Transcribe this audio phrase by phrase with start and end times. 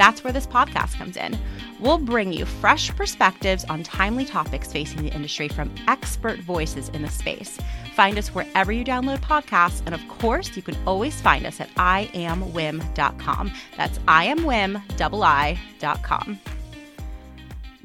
[0.00, 1.38] That's where this podcast comes in.
[1.78, 7.02] We'll bring you fresh perspectives on timely topics facing the industry from expert voices in
[7.02, 7.58] the space.
[7.94, 11.68] Find us wherever you download podcasts, and of course, you can always find us at
[11.74, 13.52] iamwiim.com.
[13.76, 14.80] That's iamwiim.com.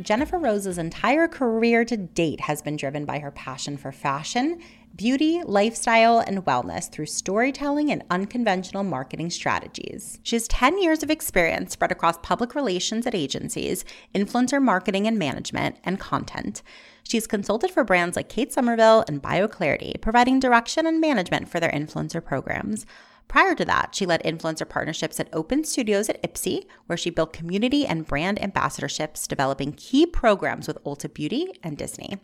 [0.01, 4.61] Jennifer Rose's entire career to date has been driven by her passion for fashion
[4.95, 10.20] beauty, lifestyle, and wellness through storytelling and unconventional marketing strategies.
[10.23, 15.20] She has 10 years of experience spread across public relations at agencies, influencer marketing and
[15.20, 16.62] management, and content.
[17.04, 21.71] She's consulted for brands like Kate Somerville and BioClarity, providing direction and management for their
[21.71, 22.85] influencer programs.
[23.27, 27.34] Prior to that, she led influencer partnerships at Open Studios at Ipsy, where she built
[27.34, 32.20] community and brand ambassadorships, developing key programs with Ulta Beauty and Disney.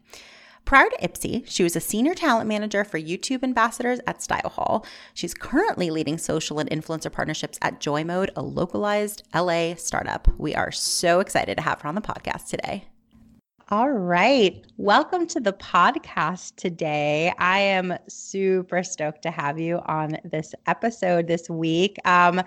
[0.66, 4.86] Prior to Ipsy, she was a senior talent manager for YouTube ambassadors at StyleHaul.
[5.14, 10.28] She's currently leading social and influencer partnerships at Joy Mode, a localized LA startup.
[10.38, 12.86] We are so excited to have her on the podcast today.
[13.70, 14.66] All right.
[14.76, 17.34] Welcome to the podcast today.
[17.38, 21.98] I am super stoked to have you on this episode this week.
[22.04, 22.42] Um,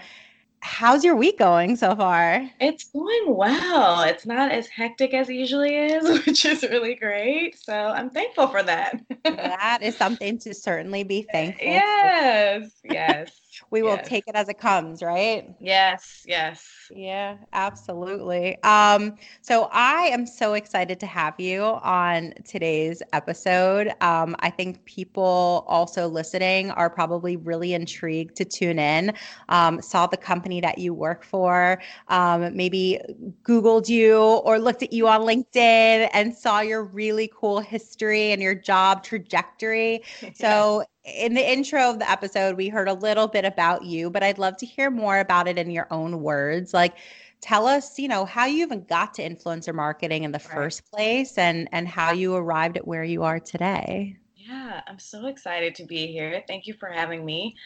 [0.65, 2.51] how's your week going so far?
[2.59, 4.03] It's going well.
[4.03, 7.59] It's not as hectic as it usually is, which is really great.
[7.59, 8.99] So I'm thankful for that.
[9.25, 11.67] that is something to certainly be thankful.
[11.67, 13.31] Yes, yes.
[13.71, 14.09] We will yes.
[14.09, 15.55] take it as it comes, right?
[15.61, 16.67] Yes, yes.
[16.95, 18.63] Yeah, absolutely.
[18.63, 23.93] Um, so I am so excited to have you on today's episode.
[24.01, 29.13] Um, I think people also listening are probably really intrigued to tune in.
[29.49, 33.01] Um, saw the company that you work for, um, maybe
[33.43, 38.43] Googled you or looked at you on LinkedIn and saw your really cool history and
[38.43, 40.03] your job trajectory.
[40.35, 44.23] So in the intro of the episode, we heard a little bit about you, but
[44.23, 46.73] I'd love to hear more about it in your own words.
[46.73, 46.97] Like,
[47.41, 50.55] tell us, you know, how you even got to influencer marketing in the right.
[50.55, 54.17] first place and and how you arrived at where you are today.
[54.35, 56.43] Yeah, I'm so excited to be here.
[56.47, 57.57] Thank you for having me.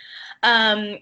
[0.43, 0.99] Um,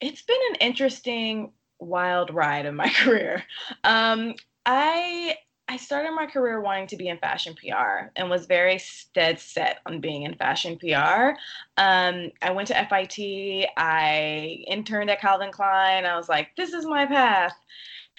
[0.00, 3.42] it's been an interesting, wild ride in my career.
[3.84, 4.34] Um,
[4.66, 5.36] I
[5.66, 8.78] I started my career wanting to be in fashion PR and was very
[9.14, 11.38] dead set on being in fashion PR.
[11.78, 16.04] Um, I went to FIT, I interned at Calvin Klein.
[16.04, 17.54] I was like, this is my path.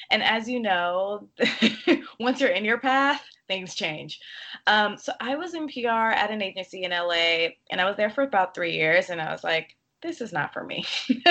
[0.09, 1.29] And as you know,
[2.19, 4.19] once you're in your path, things change.
[4.65, 8.09] Um, so I was in PR at an agency in LA and I was there
[8.09, 9.09] for about three years.
[9.09, 10.85] And I was like, this is not for me.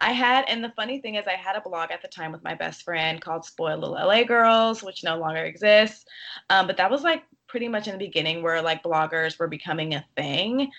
[0.00, 2.42] I had, and the funny thing is, I had a blog at the time with
[2.42, 6.04] my best friend called Spoiled Little LA Girls, which no longer exists.
[6.50, 9.94] Um, but that was like pretty much in the beginning where like bloggers were becoming
[9.94, 10.70] a thing.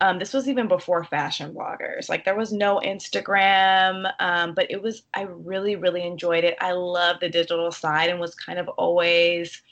[0.00, 2.08] Um, this was even before fashion bloggers.
[2.08, 6.56] Like there was no Instagram, um, but it was, I really, really enjoyed it.
[6.60, 9.62] I love the digital side and was kind of always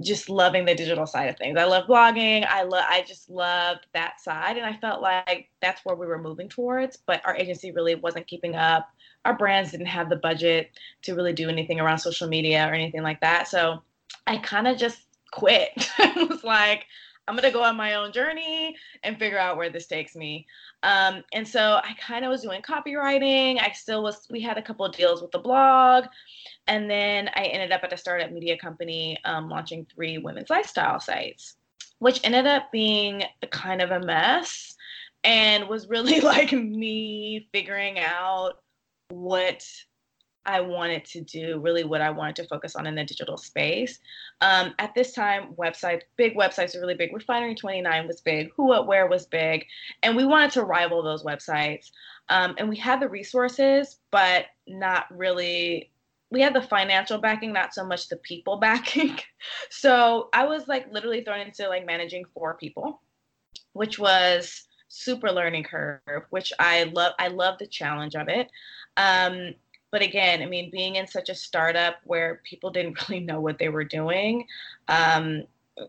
[0.00, 1.58] just loving the digital side of things.
[1.58, 2.46] I love blogging.
[2.46, 6.20] I love I just loved that side and I felt like that's where we were
[6.20, 8.88] moving towards, but our agency really wasn't keeping up.
[9.24, 10.70] Our brands didn't have the budget
[11.02, 13.48] to really do anything around social media or anything like that.
[13.48, 13.82] So
[14.26, 15.00] I kind of just
[15.32, 15.70] quit.
[15.98, 16.86] I was like,
[17.28, 20.46] I'm gonna go on my own journey and figure out where this takes me.
[20.82, 23.60] Um, and so I kind of was doing copywriting.
[23.60, 24.26] I still was.
[24.30, 26.04] We had a couple of deals with the blog,
[26.66, 31.00] and then I ended up at a startup media company um, launching three women's lifestyle
[31.00, 31.56] sites,
[31.98, 34.74] which ended up being kind of a mess,
[35.22, 38.54] and was really like me figuring out
[39.10, 39.66] what
[40.48, 43.98] I wanted to do, really what I wanted to focus on in the digital space.
[44.40, 47.12] Um, at this time, websites, big websites were really big.
[47.12, 48.50] Refinery 29 was big.
[48.56, 49.66] Who, What, Wear was big.
[50.02, 51.90] And we wanted to rival those websites.
[52.30, 55.90] Um, and we had the resources, but not really.
[56.30, 59.18] We had the financial backing, not so much the people backing.
[59.68, 63.02] so I was like literally thrown into like managing four people,
[63.74, 67.12] which was super learning curve, which I love.
[67.18, 68.50] I love the challenge of it.
[68.96, 69.54] Um,
[69.90, 73.58] but again, I mean, being in such a startup where people didn't really know what
[73.58, 74.46] they were doing,
[74.88, 75.44] um,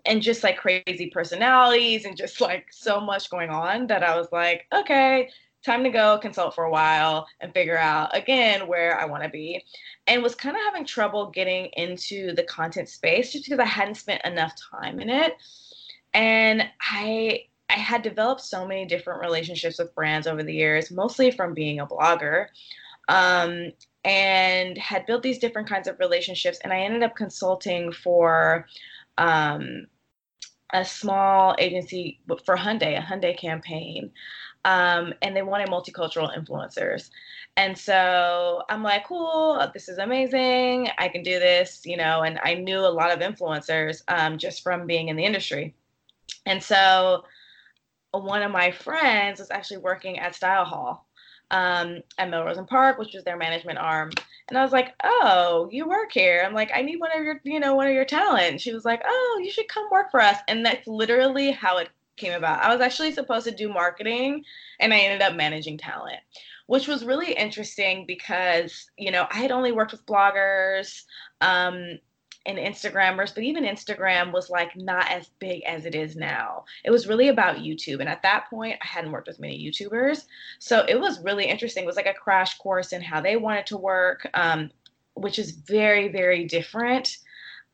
[0.06, 4.28] and just like crazy personalities and just like so much going on that I was
[4.32, 5.30] like, okay,
[5.66, 9.30] time to go consult for a while and figure out again where I want to
[9.30, 9.64] be.
[10.08, 13.96] And was kind of having trouble getting into the content space just because I hadn't
[13.96, 15.34] spent enough time in it.
[16.14, 21.30] And I I had developed so many different relationships with brands over the years, mostly
[21.30, 22.48] from being a blogger.
[23.08, 23.72] Um,
[24.10, 26.58] and had built these different kinds of relationships.
[26.64, 28.66] And I ended up consulting for
[29.20, 29.86] um,
[30.74, 34.10] a small agency for Hyundai, a Hyundai campaign.
[34.66, 37.12] Um, and they wanted multicultural influencers.
[37.56, 40.90] And so I'm like, cool, this is amazing.
[40.98, 42.24] I can do this, you know.
[42.24, 45.76] And I knew a lot of influencers um, just from being in the industry.
[46.48, 47.26] And so
[48.12, 51.02] one of my friends was actually working at StyleHaul
[51.52, 54.12] um, at Melrose and Park, which was their management arm.
[54.48, 57.40] And I was like, "Oh, you work here?" I'm like, "I need one of your,
[57.44, 60.22] you know, one of your talent." She was like, "Oh, you should come work for
[60.22, 62.64] us." And that's literally how it came about.
[62.64, 64.44] I was actually supposed to do marketing,
[64.80, 66.20] and I ended up managing talent,
[66.68, 71.04] which was really interesting because you know I had only worked with bloggers.
[71.42, 72.00] Um,
[72.46, 76.66] and Instagrammers, but even Instagram was like not as big as it is now.
[76.84, 78.00] It was really about YouTube.
[78.00, 80.26] And at that point, I hadn't worked with many YouTubers.
[80.60, 81.84] So it was really interesting.
[81.84, 84.72] It was like a crash course in how they wanted to work, um,
[85.16, 87.18] which is very, very different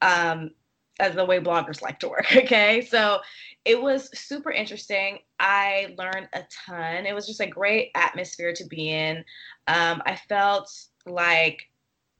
[0.01, 0.51] um,
[0.99, 2.25] as the way bloggers like to work.
[2.35, 2.81] Okay.
[2.81, 3.19] So
[3.65, 5.19] it was super interesting.
[5.39, 7.05] I learned a ton.
[7.05, 9.17] It was just a great atmosphere to be in.
[9.67, 10.71] Um, I felt
[11.05, 11.69] like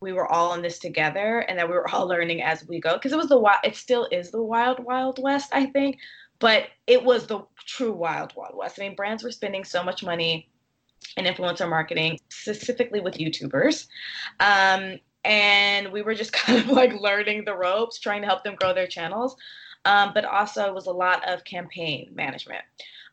[0.05, 2.93] we were all in this together and that we were all learning as we go.
[2.93, 5.97] Because it was the wild it still is the wild wild west i think
[6.39, 8.79] but it was the true wild wild west.
[8.79, 10.49] I mean brands were spending so much money
[11.17, 13.87] in influencer marketing specifically with youtubers
[14.39, 18.55] um, and we were just kind of like learning the ropes trying to help them
[18.55, 19.35] grow their channels
[19.85, 22.63] um, but also it was a lot of campaign management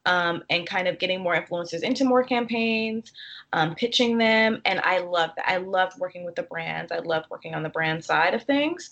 [0.07, 3.13] um, and kind of getting more influencers into more campaigns,
[3.53, 4.61] um, pitching them.
[4.65, 5.49] And I love that.
[5.49, 6.93] I loved working with the brands.
[6.93, 8.91] I loved working on the brand side of things.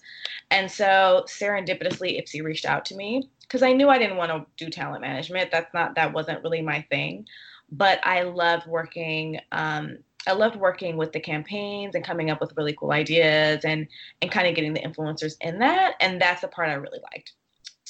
[0.50, 4.64] And so serendipitously, Ipsy reached out to me because I knew I didn't want to
[4.64, 5.50] do talent management.
[5.50, 7.26] That's not, that wasn't really my thing.
[7.72, 9.40] But I loved working.
[9.52, 13.86] Um, I loved working with the campaigns and coming up with really cool ideas and
[14.20, 15.94] and kind of getting the influencers in that.
[16.00, 17.32] And that's the part I really liked.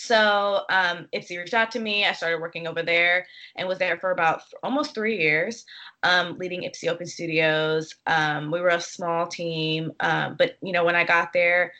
[0.02, 2.06] So um, Ipsy reached out to me.
[2.06, 3.26] I started working over there
[3.56, 5.66] and was there for about almost three years,
[6.02, 7.94] um, leading Ipsy Open Studios.
[8.06, 11.74] Um, we were a small team, um, but you know when I got there,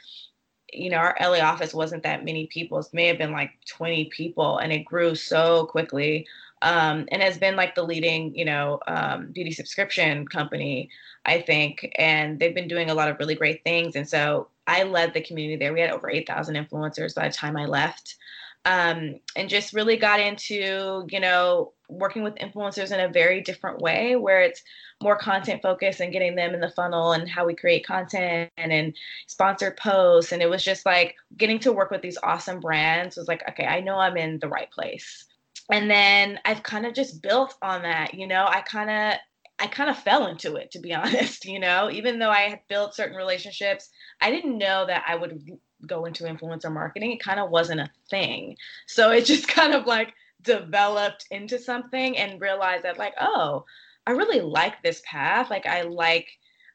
[0.70, 2.78] you know our LA office wasn't that many people.
[2.78, 6.26] It may have been like 20 people, and it grew so quickly.
[6.62, 10.90] Um, and has been like the leading, you know, um, beauty subscription company,
[11.24, 11.90] I think.
[11.96, 13.96] And they've been doing a lot of really great things.
[13.96, 15.72] And so I led the community there.
[15.72, 18.16] We had over 8,000 influencers by the time I left.
[18.64, 23.80] Um, and just really got into, you know, working with influencers in a very different
[23.80, 24.62] way where it's
[25.02, 28.70] more content focused and getting them in the funnel and how we create content and,
[28.70, 28.94] and
[29.26, 30.30] sponsored posts.
[30.30, 33.64] And it was just like getting to work with these awesome brands was like, okay,
[33.64, 35.24] I know I'm in the right place.
[35.72, 39.18] And then I've kind of just built on that, you know, I kind of
[39.60, 41.44] I kind of fell into it, to be honest.
[41.44, 43.90] You know, even though I had built certain relationships,
[44.20, 47.12] I didn't know that I would go into influencer marketing.
[47.12, 48.56] It kind of wasn't a thing.
[48.86, 53.64] So it just kind of like developed into something and realized that, like, oh,
[54.06, 55.50] I really like this path.
[55.50, 56.28] Like, I like,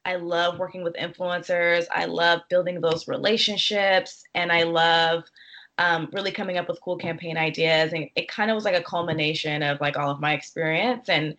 [0.05, 1.85] I love working with influencers.
[1.91, 4.23] I love building those relationships.
[4.35, 5.23] And I love,
[5.77, 7.91] um, really coming up with cool campaign ideas.
[7.93, 11.09] And it kind of was like a culmination of like all of my experience.
[11.09, 11.35] And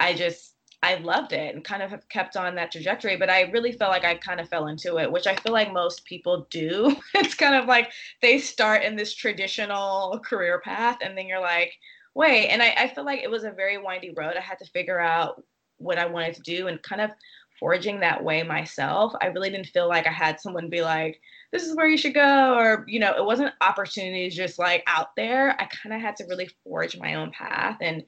[0.00, 0.53] I just,
[0.84, 3.16] I loved it and kind of have kept on that trajectory.
[3.16, 5.72] But I really felt like I kind of fell into it, which I feel like
[5.72, 6.94] most people do.
[7.14, 11.72] it's kind of like they start in this traditional career path and then you're like,
[12.14, 12.48] wait.
[12.48, 14.34] And I, I feel like it was a very windy road.
[14.36, 15.42] I had to figure out
[15.78, 17.10] what I wanted to do and kind of
[17.58, 19.14] forging that way myself.
[19.22, 21.18] I really didn't feel like I had someone be like,
[21.54, 25.14] this is where you should go or you know it wasn't opportunities just like out
[25.14, 28.02] there i kind of had to really forge my own path and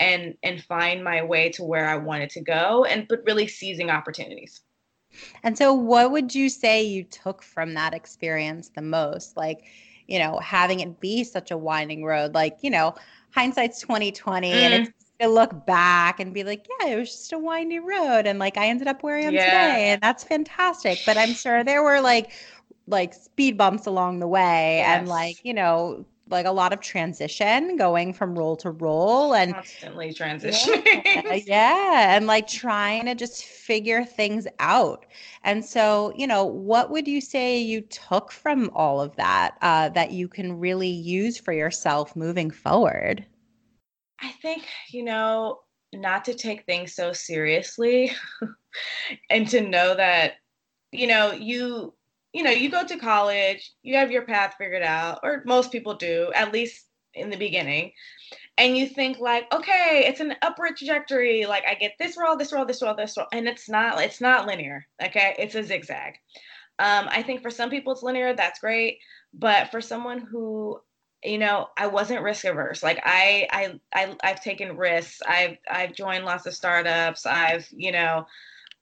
[0.00, 3.90] and and find my way to where I wanted to go and but really seizing
[3.90, 4.60] opportunities.
[5.42, 9.36] And so what would you say you took from that experience the most?
[9.36, 9.64] Like,
[10.06, 12.94] you know, having it be such a winding road, like, you know,
[13.30, 14.54] hindsight's 2020 mm.
[14.54, 18.26] and it's to look back and be like, yeah, it was just a windy road
[18.26, 19.44] and like I ended up where I am yeah.
[19.44, 21.00] today and that's fantastic.
[21.04, 22.30] But I'm sure there were like
[22.86, 24.98] like speed bumps along the way yes.
[25.00, 29.54] and like, you know, like a lot of transition going from role to role and
[29.54, 31.04] constantly transitioning.
[31.04, 35.06] Yeah, yeah, and like trying to just figure things out.
[35.44, 39.88] And so, you know, what would you say you took from all of that uh,
[39.90, 43.24] that you can really use for yourself moving forward?
[44.20, 45.60] I think, you know,
[45.92, 48.12] not to take things so seriously
[49.30, 50.34] and to know that,
[50.92, 51.94] you know, you
[52.32, 55.94] you know, you go to college, you have your path figured out, or most people
[55.94, 57.92] do, at least in the beginning
[58.58, 62.52] and you think like okay it's an upward trajectory like i get this role this
[62.52, 65.34] role this role this role and it's not it's not linear okay?
[65.38, 66.14] It's a zigzag.
[66.78, 68.98] Um, i think for some people it's linear that's great
[69.34, 70.80] but for someone who
[71.24, 75.92] you know i wasn't risk averse like I, I i i've taken risks i've i've
[75.92, 78.26] joined lots of startups i've you know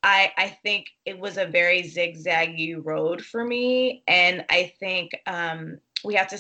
[0.02, 4.02] i i think it was a very zigzaggy road for me.
[4.06, 6.38] And i think um we have to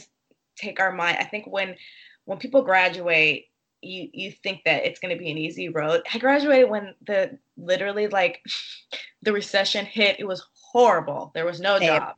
[0.56, 1.76] take our mind i think when
[2.24, 3.46] when people graduate
[3.82, 6.02] you you think that it's going to be an easy road.
[6.12, 8.44] I graduated when the literally like
[9.22, 10.18] the recession hit.
[10.18, 11.30] It was horrible.
[11.34, 11.88] There was no Same.
[11.88, 12.14] job.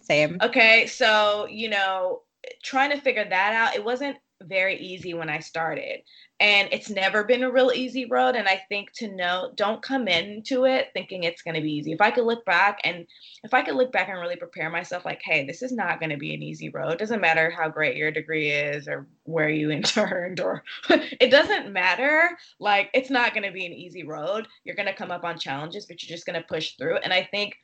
[0.00, 0.38] Same.
[0.42, 2.22] Okay so you know
[2.62, 6.00] trying to figure that out it wasn't very easy when i started.
[6.40, 10.08] And it's never been a real easy road and i think to know don't come
[10.08, 11.92] into it thinking it's going to be easy.
[11.92, 13.06] If i could look back and
[13.44, 16.10] if i could look back and really prepare myself like hey this is not going
[16.10, 16.98] to be an easy road.
[16.98, 22.30] Doesn't matter how great your degree is or where you interned or it doesn't matter.
[22.58, 24.48] Like it's not going to be an easy road.
[24.64, 26.96] You're going to come up on challenges but you're just going to push through.
[26.96, 27.56] And i think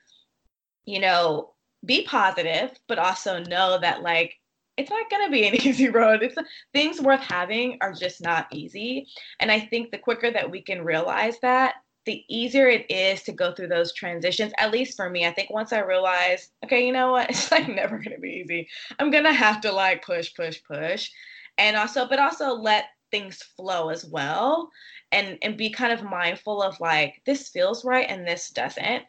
[0.84, 1.52] you know
[1.84, 4.34] be positive but also know that like
[4.78, 6.22] it's not going to be an easy road.
[6.22, 6.36] It's
[6.72, 9.08] things worth having are just not easy.
[9.40, 11.74] And I think the quicker that we can realize that,
[12.06, 14.52] the easier it is to go through those transitions.
[14.56, 17.28] At least for me, I think once I realize, okay, you know what?
[17.30, 18.68] It's like never going to be easy.
[18.98, 21.10] I'm going to have to like push, push, push.
[21.58, 24.70] And also, but also let things flow as well
[25.12, 29.02] and and be kind of mindful of like this feels right and this doesn't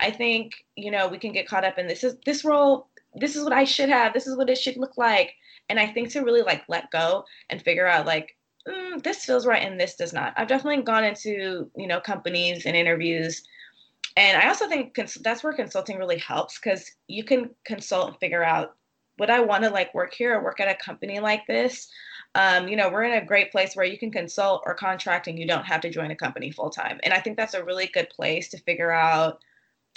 [0.00, 3.36] i think you know we can get caught up in this is this role this
[3.36, 4.12] is what I should have.
[4.12, 5.34] This is what it should look like.
[5.68, 8.36] And I think to really like let go and figure out like
[8.68, 10.34] mm, this feels right and this does not.
[10.36, 13.42] I've definitely gone into you know companies and interviews,
[14.16, 18.16] and I also think cons- that's where consulting really helps because you can consult and
[18.18, 18.76] figure out
[19.18, 21.88] would I want to like work here or work at a company like this.
[22.34, 25.38] Um, you know, we're in a great place where you can consult or contract and
[25.38, 27.00] you don't have to join a company full time.
[27.02, 29.40] And I think that's a really good place to figure out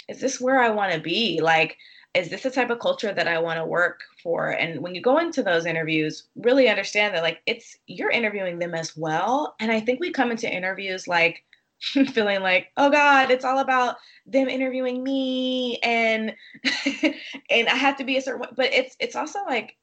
[0.08, 1.40] is this where I want to be?
[1.40, 1.76] Like,
[2.14, 4.48] is this the type of culture that I want to work for?
[4.48, 8.74] And when you go into those interviews, really understand that like it's you're interviewing them
[8.74, 9.54] as well.
[9.60, 11.44] And I think we come into interviews like
[11.80, 16.34] feeling like, oh God, it's all about them interviewing me and
[17.50, 18.48] and I have to be a certain way.
[18.56, 19.76] But it's it's also like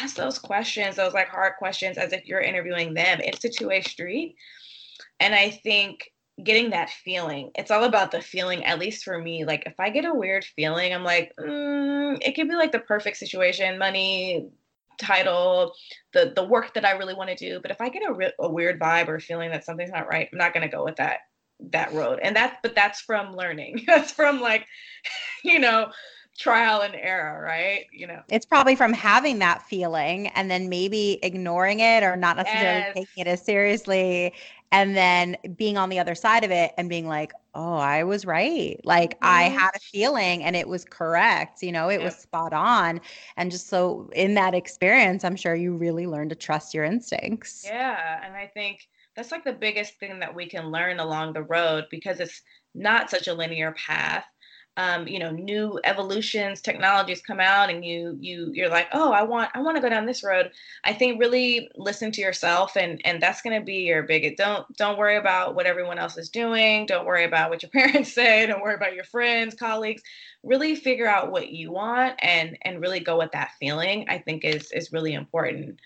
[0.00, 3.20] ask those questions, those like hard questions as if you're interviewing them.
[3.22, 4.36] It's a two-way street.
[5.20, 6.11] And I think
[6.42, 7.50] getting that feeling.
[7.54, 9.44] It's all about the feeling, at least for me.
[9.44, 12.78] Like if I get a weird feeling, I'm like, mm, it could be like the
[12.78, 14.48] perfect situation, money,
[14.98, 15.74] title,
[16.12, 17.60] the the work that I really want to do.
[17.60, 20.28] But if I get a, re- a weird vibe or feeling that something's not right,
[20.32, 21.20] I'm not gonna go with that
[21.70, 22.18] that road.
[22.22, 23.84] And that's but that's from learning.
[23.86, 24.66] that's from like,
[25.44, 25.92] you know,
[26.38, 27.86] trial and error, right?
[27.92, 32.36] You know, it's probably from having that feeling and then maybe ignoring it or not
[32.36, 32.94] necessarily yes.
[32.94, 34.32] taking it as seriously
[34.72, 38.24] and then being on the other side of it and being like oh i was
[38.24, 38.80] right.
[38.84, 39.26] Like mm-hmm.
[39.26, 43.00] i had a feeling and it was correct you know it was spot on.
[43.36, 47.64] And just so in that experience i'm sure you really learned to trust your instincts.
[47.64, 51.42] Yeah and i think that's like the biggest thing that we can learn along the
[51.42, 52.42] road because it's
[52.74, 54.24] not such a linear path
[54.78, 59.22] um, you know new evolutions technologies come out and you you you're like oh i
[59.22, 60.50] want i want to go down this road.
[60.84, 64.66] I think really listen to yourself and and that's going to be your biggest don't
[64.76, 66.86] don't worry about what everyone else is doing.
[66.86, 68.46] Don't worry about what your parents say.
[68.46, 70.02] Don't worry about your friends colleagues.
[70.42, 74.44] Really figure out what you want and and really go with that feeling i think
[74.44, 75.78] is is really important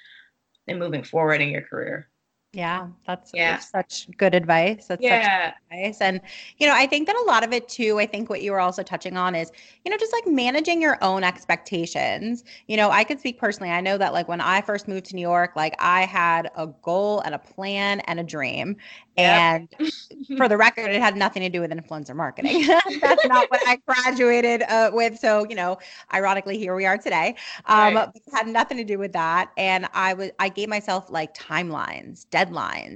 [0.67, 2.09] in moving forward in your career
[2.57, 3.59] yeah, that's yeah.
[3.59, 4.87] such good advice.
[4.87, 5.51] That's yeah.
[5.51, 6.01] such advice.
[6.01, 6.23] And,
[6.57, 8.61] you know, I think that a lot of it too, I think what you were
[8.61, 9.53] also touching on is,
[9.85, 12.45] you know, just like managing your own expectations.
[12.67, 13.71] You know, I could speak personally.
[13.71, 16.67] I know that like when I first moved to New York, like I had a
[16.81, 18.79] goal and a plan and a dream.
[19.19, 19.69] And
[20.39, 22.67] for the record, it had nothing to do with influencer marketing.
[23.03, 25.19] That's not what I graduated uh, with.
[25.19, 25.79] So, you know,
[26.15, 27.35] ironically, here we are today.
[27.67, 28.09] Um, right.
[28.15, 29.51] It had nothing to do with that.
[29.59, 32.46] And I was, I gave myself like timelines, deadlines.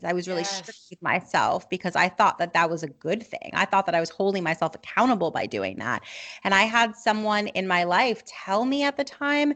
[0.04, 0.58] I was really yes.
[0.58, 3.50] strict with myself because I thought that that was a good thing.
[3.52, 6.02] I thought that I was holding myself accountable by doing that.
[6.44, 9.54] And I had someone in my life tell me at the time,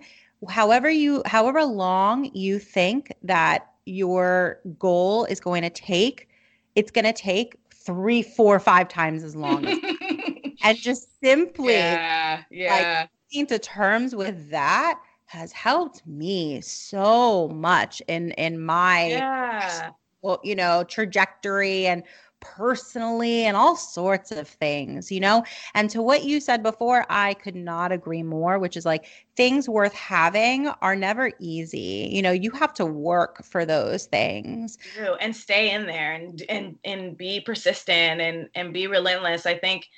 [0.48, 6.28] however you, however long you think that your goal is going to take
[6.74, 9.66] it's going to take three, four, five times as long.
[9.66, 9.78] As
[10.62, 13.06] and just simply yeah, yeah.
[13.32, 19.90] Like, to terms with that has helped me so much in in my yeah.
[20.22, 22.02] well, you know, trajectory and
[22.44, 25.42] personally and all sorts of things, you know?
[25.74, 29.68] And to what you said before, I could not agree more, which is like things
[29.68, 32.10] worth having are never easy.
[32.12, 34.78] You know, you have to work for those things.
[35.20, 39.46] And stay in there and and and be persistent and and be relentless.
[39.46, 39.88] I think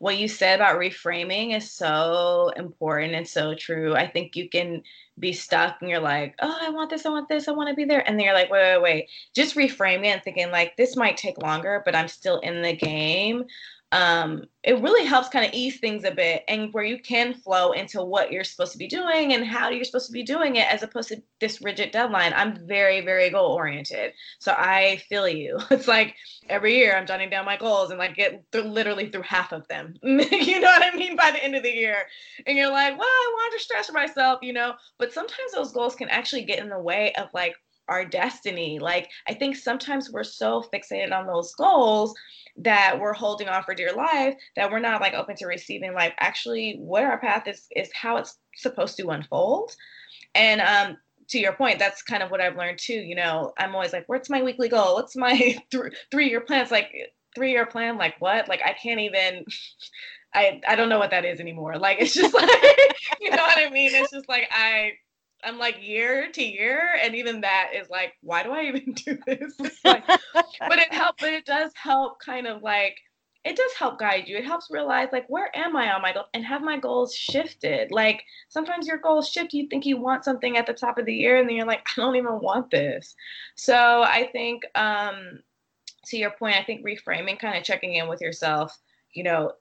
[0.00, 3.94] what you said about reframing is so important and so true.
[3.94, 4.82] I think you can
[5.18, 7.74] be stuck and you're like, oh, I want this, I want this, I want to
[7.74, 8.00] be there.
[8.08, 9.10] And then you're like, wait, wait, wait.
[9.34, 13.44] Just reframing and thinking like this might take longer, but I'm still in the game
[13.92, 17.72] um, it really helps kind of ease things a bit and where you can flow
[17.72, 20.72] into what you're supposed to be doing and how you're supposed to be doing it
[20.72, 22.32] as opposed to this rigid deadline.
[22.36, 24.12] I'm very, very goal oriented.
[24.38, 25.58] So I feel you.
[25.70, 26.14] It's like
[26.48, 29.66] every year I'm jotting down my goals and like get through, literally through half of
[29.68, 29.94] them.
[30.02, 31.16] you know what I mean?
[31.16, 32.06] By the end of the year.
[32.46, 35.94] And you're like, well, I want to stress myself, you know, but sometimes those goals
[35.94, 37.54] can actually get in the way of like
[37.88, 38.78] our destiny.
[38.78, 42.14] Like I think sometimes we're so fixated on those goals
[42.56, 46.14] that we're holding on for dear life that we're not like open to receiving like
[46.20, 49.74] actually what our path is is how it's supposed to unfold.
[50.34, 50.96] And um
[51.28, 54.04] to your point that's kind of what i've learned too you know i'm always like
[54.08, 54.94] what's my weekly goal?
[54.94, 55.32] What's my
[55.70, 56.62] th- three year plan?
[56.62, 56.90] It's like
[57.34, 58.48] three year plan like what?
[58.48, 59.44] Like i can't even
[60.34, 61.78] i i don't know what that is anymore.
[61.78, 62.50] Like it's just like
[63.20, 63.90] you know what i mean?
[63.94, 64.92] It's just like i
[65.44, 69.18] I'm like year to year, and even that is like, why do I even do
[69.26, 69.54] this?
[69.84, 71.22] Like, but it helps.
[71.22, 72.96] But it does help, kind of like
[73.44, 74.36] it does help guide you.
[74.36, 77.90] It helps realize like where am I on my goal and have my goals shifted.
[77.90, 79.54] Like sometimes your goals shift.
[79.54, 81.86] You think you want something at the top of the year, and then you're like,
[81.96, 83.14] I don't even want this.
[83.56, 85.40] So I think, um,
[86.06, 88.76] to your point, I think reframing, kind of checking in with yourself.
[89.12, 89.52] You know,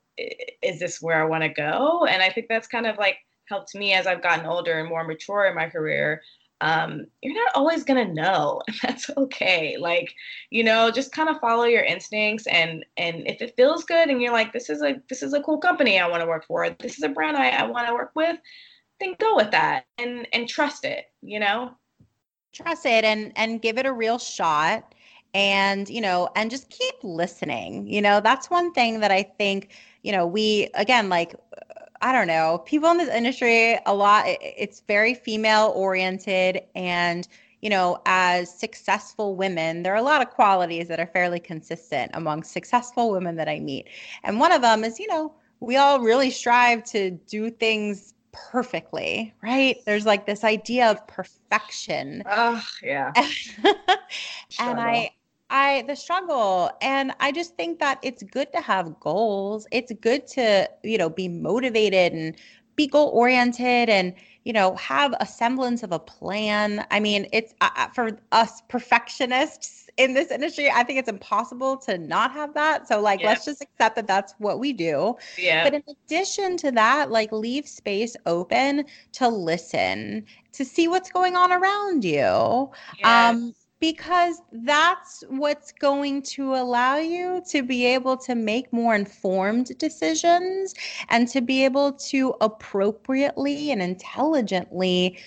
[0.61, 2.05] is this where I want to go?
[2.05, 3.17] And I think that's kind of like
[3.49, 6.21] helped me as I've gotten older and more mature in my career.
[6.61, 9.77] Um, you're not always gonna know, and that's okay.
[9.79, 10.13] Like,
[10.49, 14.21] you know, just kind of follow your instincts, and and if it feels good, and
[14.21, 16.69] you're like, this is a this is a cool company I want to work for,
[16.79, 18.37] this is a brand I, I want to work with,
[18.99, 21.05] then go with that and and trust it.
[21.21, 21.71] You know,
[22.53, 24.93] trust it and and give it a real shot,
[25.33, 27.87] and you know, and just keep listening.
[27.87, 29.71] You know, that's one thing that I think
[30.03, 31.35] you know we again like
[32.01, 36.61] I don't know, people in this industry, a lot, it's very female oriented.
[36.75, 37.27] And,
[37.61, 42.11] you know, as successful women, there are a lot of qualities that are fairly consistent
[42.13, 43.87] among successful women that I meet.
[44.23, 49.33] And one of them is, you know, we all really strive to do things perfectly,
[49.41, 49.77] right?
[49.85, 52.23] There's like this idea of perfection.
[52.25, 53.11] Oh, yeah.
[54.59, 55.11] and I,
[55.49, 59.67] I the struggle and I just think that it's good to have goals.
[59.71, 62.35] It's good to, you know, be motivated and
[62.75, 66.85] be goal oriented and, you know, have a semblance of a plan.
[66.91, 71.97] I mean, it's uh, for us perfectionists in this industry, I think it's impossible to
[71.97, 72.87] not have that.
[72.87, 75.15] So like let's just accept that that's what we do.
[75.37, 75.63] Yeah.
[75.63, 81.35] But in addition to that, like leave space open to listen, to see what's going
[81.35, 82.71] on around you.
[82.97, 83.33] Yes.
[83.33, 89.77] Um because that's what's going to allow you to be able to make more informed
[89.77, 90.73] decisions
[91.09, 95.17] and to be able to appropriately and intelligently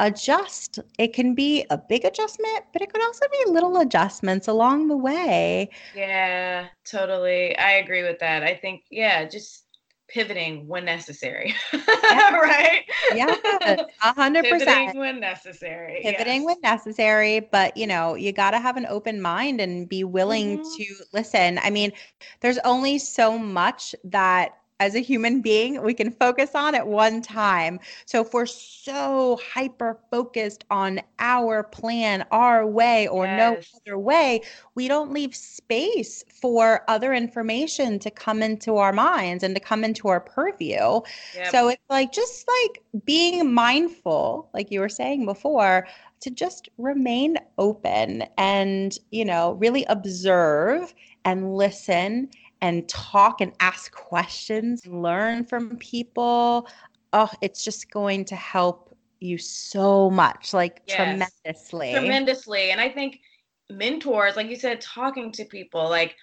[0.00, 0.78] adjust.
[0.98, 4.96] It can be a big adjustment, but it could also be little adjustments along the
[4.96, 5.70] way.
[5.92, 7.56] Yeah, totally.
[7.56, 8.42] I agree with that.
[8.42, 9.67] I think, yeah, just
[10.08, 11.54] pivoting when necessary.
[11.72, 11.80] Yeah.
[12.38, 12.84] right?
[13.14, 13.36] Yeah,
[14.02, 14.68] a hundred percent.
[14.68, 16.00] Pivoting when necessary.
[16.02, 16.44] Pivoting yes.
[16.44, 20.58] when necessary, but you know, you got to have an open mind and be willing
[20.58, 20.82] mm-hmm.
[20.82, 21.58] to listen.
[21.62, 21.92] I mean,
[22.40, 27.20] there's only so much that as a human being we can focus on at one
[27.20, 27.80] time.
[28.06, 33.38] So if we're so hyper focused on our plan, our way, or yes.
[33.38, 34.42] no other way,
[34.74, 39.84] we don't leave space for other information to come into our minds and to come
[39.84, 41.00] into our purview.
[41.34, 41.50] Yep.
[41.50, 45.86] So it's like just like being mindful, like you were saying before,
[46.20, 50.92] to just remain open and, you know, really observe
[51.24, 52.28] and listen
[52.60, 56.68] and talk and ask questions, learn from people.
[57.12, 61.92] Oh, it's just going to help you so much, like yes, tremendously.
[61.92, 62.70] Tremendously.
[62.70, 63.20] And I think
[63.70, 66.16] mentors, like you said, talking to people, like,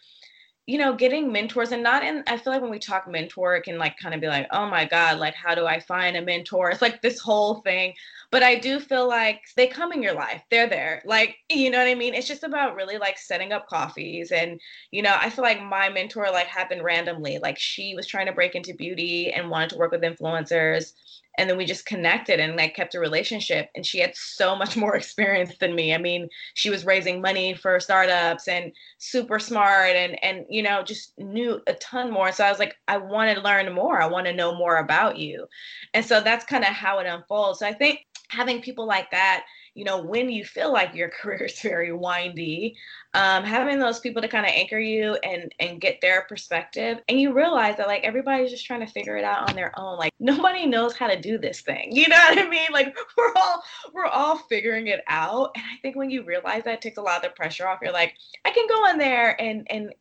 [0.67, 3.63] you know, getting mentors and not in, I feel like when we talk mentor, it
[3.63, 6.21] can like kind of be like, oh my God, like, how do I find a
[6.21, 6.69] mentor?
[6.71, 7.93] It's like this whole thing.
[8.35, 10.43] But I do feel like they come in your life.
[10.51, 11.01] They're there.
[11.05, 12.13] Like, you know what I mean?
[12.13, 14.33] It's just about really like setting up coffees.
[14.33, 14.59] And,
[14.91, 17.39] you know, I feel like my mentor like happened randomly.
[17.41, 20.91] Like she was trying to break into beauty and wanted to work with influencers
[21.37, 24.77] and then we just connected and like kept a relationship and she had so much
[24.83, 25.93] more experience than me.
[25.93, 30.83] I mean she was raising money for startups and super smart and and you know
[30.83, 32.31] just knew a ton more.
[32.31, 34.01] So i was like i want to learn more.
[34.01, 35.45] I want to know more about you.
[35.93, 37.59] And so that's kind of how it unfolds.
[37.59, 39.45] So i think having people like that
[39.75, 42.75] you know, when you feel like your career is very windy,
[43.13, 47.19] um, having those people to kind of anchor you and and get their perspective, and
[47.19, 49.97] you realize that like everybody's just trying to figure it out on their own.
[49.97, 51.91] Like nobody knows how to do this thing.
[52.05, 52.71] You know what I mean?
[52.71, 55.51] Like we're all we're all figuring it out.
[55.55, 57.79] And I think when you realize that, it takes a lot of the pressure off.
[57.81, 58.13] You're like,
[58.45, 59.93] I can go in there and and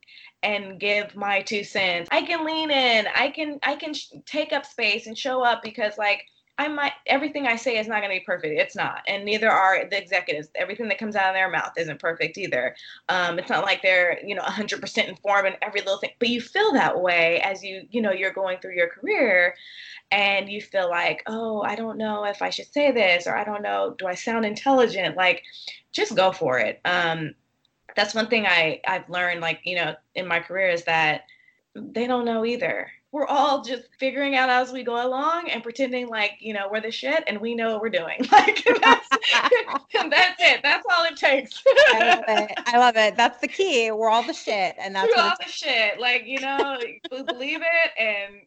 [0.42, 2.08] and give my two cents.
[2.12, 3.06] I can lean in.
[3.14, 6.92] I can I can sh- take up space and show up because like I might
[7.06, 8.58] everything I say is not going to be perfect.
[8.58, 10.48] It's not, and neither are the executives.
[10.54, 12.76] Everything that comes out of their mouth isn't perfect either.
[13.08, 16.40] Um, it's not like they're you know 100% informed in every little thing, but you
[16.40, 19.56] feel that way as you you know you're going through your career,
[20.12, 23.42] and you feel like oh I don't know if I should say this or I
[23.42, 25.16] don't know do I sound intelligent?
[25.16, 25.42] Like,
[25.92, 26.80] just go for it.
[26.84, 27.34] Um,
[27.96, 31.22] that's one thing I I've learned like you know in my career is that
[31.74, 36.08] they don't know either we're all just figuring out as we go along and pretending
[36.08, 38.18] like you know we're the shit and we know what we're doing.
[38.34, 39.08] Like that's,
[39.92, 40.60] that's it.
[40.64, 41.62] That's all it takes.
[41.92, 42.58] I love it.
[42.66, 43.16] I love it.
[43.16, 43.92] That's the key.
[43.92, 46.00] We're all the shit and that's we're all the shit.
[46.00, 48.42] Like you know we believe it and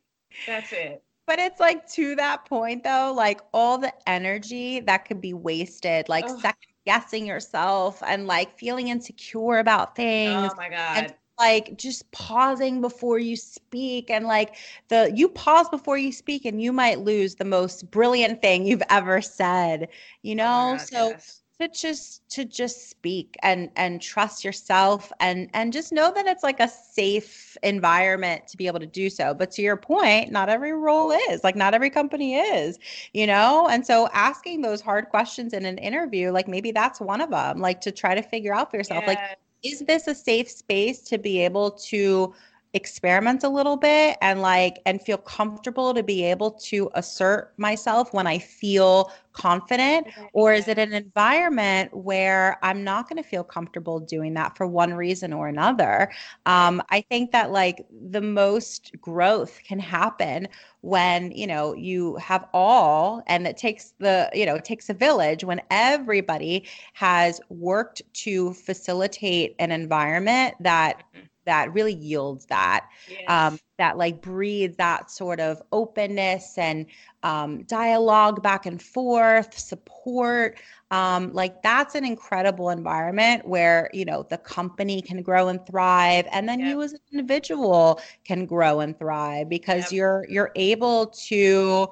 [0.46, 1.02] that's it.
[1.26, 6.10] But it's like to that point though like all the energy that could be wasted
[6.10, 12.10] like second guessing yourself and like feeling insecure about things oh my god like just
[12.12, 14.56] pausing before you speak and like
[14.90, 18.84] the you pause before you speak and you might lose the most brilliant thing you've
[18.90, 19.88] ever said
[20.24, 21.42] you oh know oh so yes.
[21.60, 26.44] to just to just speak and and trust yourself and and just know that it's
[26.44, 30.50] like a safe environment to be able to do so but to your point not
[30.50, 32.80] every role is like not every company is
[33.14, 37.22] you know and so asking those hard questions in an interview like maybe that's one
[37.22, 39.10] of them like to try to figure out for yourself yeah.
[39.10, 42.34] like is this a safe space to be able to
[42.74, 48.14] experiment a little bit and like and feel comfortable to be able to assert myself
[48.14, 50.08] when I feel confident?
[50.34, 54.68] Or is it an environment where I'm not going to feel comfortable doing that for
[54.68, 56.12] one reason or another?
[56.46, 60.48] Um, I think that like the most growth can happen
[60.82, 64.94] when you know you have all and it takes the you know it takes a
[64.94, 72.88] village when everybody has worked to facilitate an environment that mm-hmm that really yields that
[73.10, 73.24] yes.
[73.28, 76.86] um, that like breeds that sort of openness and
[77.24, 80.60] um, dialogue back and forth support
[80.92, 86.28] um, like that's an incredible environment where you know the company can grow and thrive
[86.32, 86.70] and then yep.
[86.70, 89.92] you as an individual can grow and thrive because yep.
[89.92, 91.88] you're you're able to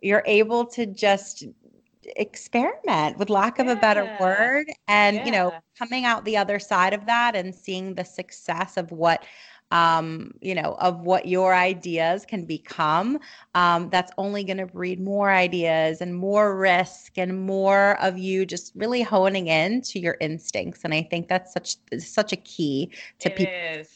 [0.00, 1.44] you're able to just
[2.16, 3.72] experiment with lack of yeah.
[3.72, 5.24] a better word and yeah.
[5.24, 9.24] you know coming out the other side of that and seeing the success of what
[9.74, 13.18] um, you know, of what your ideas can become.
[13.56, 18.46] Um, that's only going to breed more ideas and more risk and more of you
[18.46, 20.84] just really honing in to your instincts.
[20.84, 23.52] And I think that's such such a key to it people.
[23.52, 23.88] Is.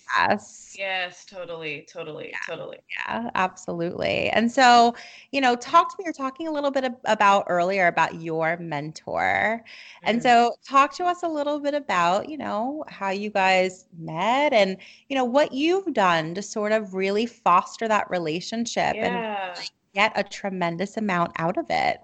[0.79, 2.39] Yes, totally, totally, yeah.
[2.47, 2.79] totally.
[2.99, 4.31] Yeah, absolutely.
[4.31, 4.95] And so,
[5.33, 6.05] you know, talk to me.
[6.05, 9.63] You're talking a little bit about earlier about your mentor.
[9.65, 10.09] Mm-hmm.
[10.09, 14.53] And so, talk to us a little bit about, you know, how you guys met
[14.53, 14.77] and,
[15.09, 19.55] you know, what you've done to sort of really foster that relationship yeah.
[19.55, 22.01] and get a tremendous amount out of it.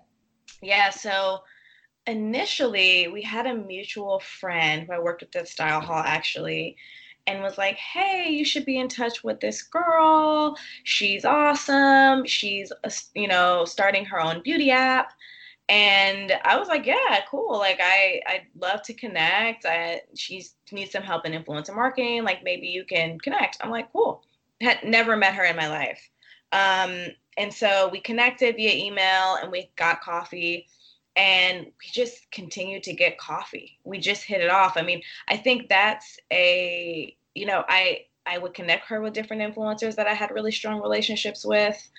[0.62, 0.90] Yeah.
[0.90, 1.40] So,
[2.06, 6.76] initially, we had a mutual friend who I worked with at StyleHaul actually
[7.26, 10.56] and was like, hey, you should be in touch with this girl.
[10.84, 12.26] She's awesome.
[12.26, 15.12] She's, uh, you know, starting her own beauty app.
[15.68, 17.58] And I was like, yeah, cool.
[17.58, 19.64] Like I, I'd love to connect.
[19.64, 22.24] I, she needs some help in influencer marketing.
[22.24, 23.58] Like maybe you can connect.
[23.60, 24.22] I'm like, cool.
[24.60, 26.10] Had never met her in my life.
[26.52, 30.68] Um, and so we connected via email and we got coffee
[31.16, 33.78] and we just continued to get coffee.
[33.84, 34.76] We just hit it off.
[34.76, 39.42] I mean, I think that's a, you know, I I would connect her with different
[39.42, 41.90] influencers that I had really strong relationships with.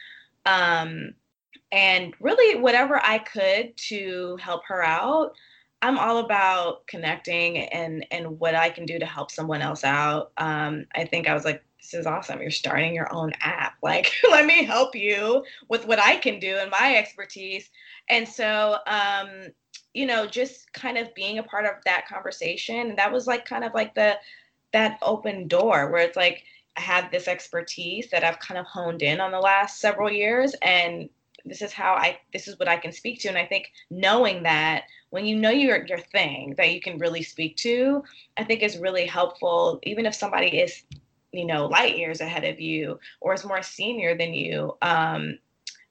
[0.45, 1.13] Um,
[1.71, 5.35] and really whatever I could to help her out.
[5.81, 10.31] I'm all about connecting and and what I can do to help someone else out.
[10.37, 12.41] Um, I think I was like this is awesome.
[12.41, 13.73] You're starting your own app.
[13.83, 17.69] Like, let me help you with what I can do and my expertise.
[18.09, 19.29] And so, um,
[19.93, 22.95] you know, just kind of being a part of that conversation.
[22.95, 24.15] That was like kind of like the
[24.73, 26.43] that open door where it's like
[26.77, 30.55] I have this expertise that I've kind of honed in on the last several years
[30.63, 31.09] and
[31.45, 33.29] this is how I this is what I can speak to.
[33.29, 37.23] And I think knowing that when you know your your thing that you can really
[37.23, 38.03] speak to,
[38.37, 40.83] I think is really helpful, even if somebody is,
[41.31, 44.75] you know, light years ahead of you or is more senior than you.
[44.81, 45.37] Um,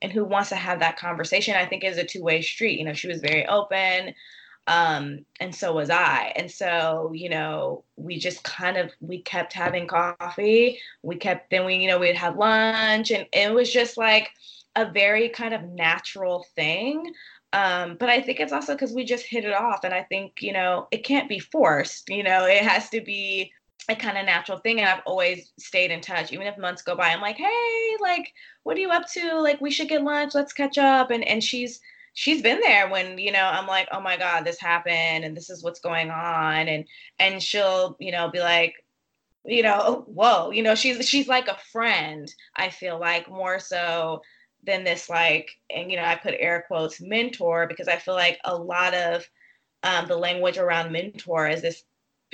[0.02, 2.78] and who wants to have that conversation, I think is a two-way street.
[2.78, 4.12] You know, she was very open
[4.66, 9.52] um and so was i and so you know we just kind of we kept
[9.52, 13.98] having coffee we kept then we you know we'd have lunch and it was just
[13.98, 14.30] like
[14.76, 17.12] a very kind of natural thing.
[17.52, 20.42] Um but i think it's also because we just hit it off and i think
[20.42, 23.52] you know it can't be forced you know it has to be
[23.88, 26.32] a kind of natural thing and i've always stayed in touch.
[26.32, 28.32] Even if months go by i'm like hey like
[28.64, 29.40] what are you up to?
[29.40, 31.10] Like we should get lunch let's catch up.
[31.10, 31.80] And and she's
[32.14, 35.50] she's been there when you know i'm like oh my god this happened and this
[35.50, 36.68] is what's going on.
[36.68, 36.84] And
[37.18, 38.74] and she'll you know be like
[39.44, 44.22] you know whoa you know she's she's like a friend i feel like more so
[44.66, 48.38] than this like and you know i put air quotes mentor because i feel like
[48.44, 49.28] a lot of
[49.82, 51.84] um, the language around mentor is this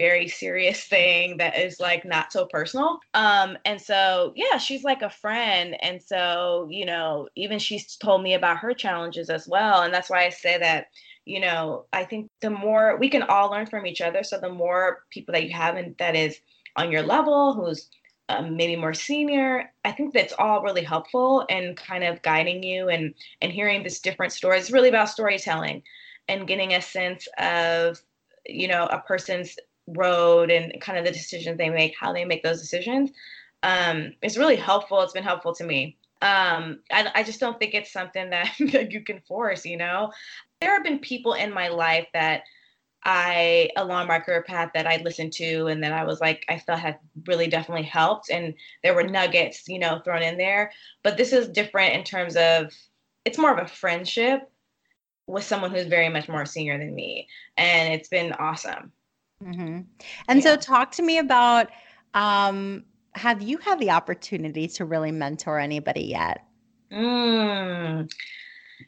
[0.01, 2.99] very serious thing that is like not so personal.
[3.13, 5.77] Um, and so, yeah, she's like a friend.
[5.83, 9.83] And so, you know, even she's told me about her challenges as well.
[9.83, 10.87] And that's why I say that,
[11.27, 14.23] you know, I think the more we can all learn from each other.
[14.23, 16.41] So the more people that you have and that is
[16.77, 17.91] on your level, who's
[18.31, 22.89] um, maybe more senior i think that's all really helpful and kind of guiding you
[22.89, 25.83] and and hearing this different stories it's really about storytelling
[26.29, 28.01] and getting a sense of
[28.47, 29.57] you know a person's
[29.97, 33.11] road and kind of the decisions they make, how they make those decisions,
[33.63, 35.01] um, is really helpful.
[35.03, 35.97] It's been helpful to me.
[36.23, 40.13] Um, I, I just don't think it's something that, that you can force, you know?
[40.61, 42.43] There have been people in my life that
[43.05, 46.59] I, along my career path, that I listened to and that I was like, I
[46.59, 48.31] felt had really definitely helped.
[48.31, 50.71] And there were nuggets, you know, thrown in there.
[51.03, 52.73] But this is different in terms of
[53.25, 54.51] it's more of a friendship
[55.27, 57.29] with someone who's very much more senior than me.
[57.57, 58.93] And it's been awesome.
[59.43, 59.81] Mm-hmm.
[60.29, 60.41] And yeah.
[60.41, 61.69] so, talk to me about
[62.15, 62.85] um,
[63.15, 66.45] have you had the opportunity to really mentor anybody yet?
[66.93, 68.11] Mm,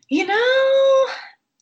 [0.09, 1.07] you know,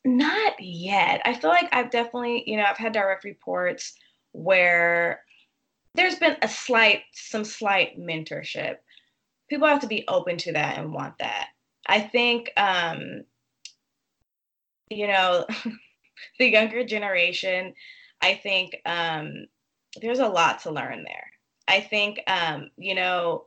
[0.05, 1.21] not yet.
[1.25, 3.95] I feel like I've definitely, you know, I've had direct reports
[4.33, 5.23] where
[5.95, 8.77] there's been a slight, some slight mentorship.
[9.49, 11.49] People have to be open to that and want that.
[11.87, 13.25] I think, um,
[14.91, 15.47] you know,
[16.39, 17.75] the younger generation
[18.21, 19.47] I think um,
[20.01, 21.31] there's a lot to learn there.
[21.69, 23.45] I think, um, you know,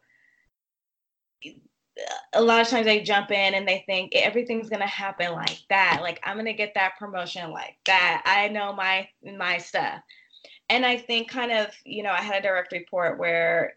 [2.34, 6.00] a lot of times they jump in and they think everything's gonna happen like that.
[6.02, 8.24] Like I'm gonna get that promotion like that.
[8.26, 10.02] I know my my stuff.
[10.70, 13.76] And I think kind of, you know, I had a direct report where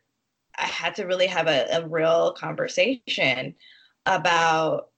[0.57, 3.55] I had to really have a, a real conversation
[4.07, 4.91] about,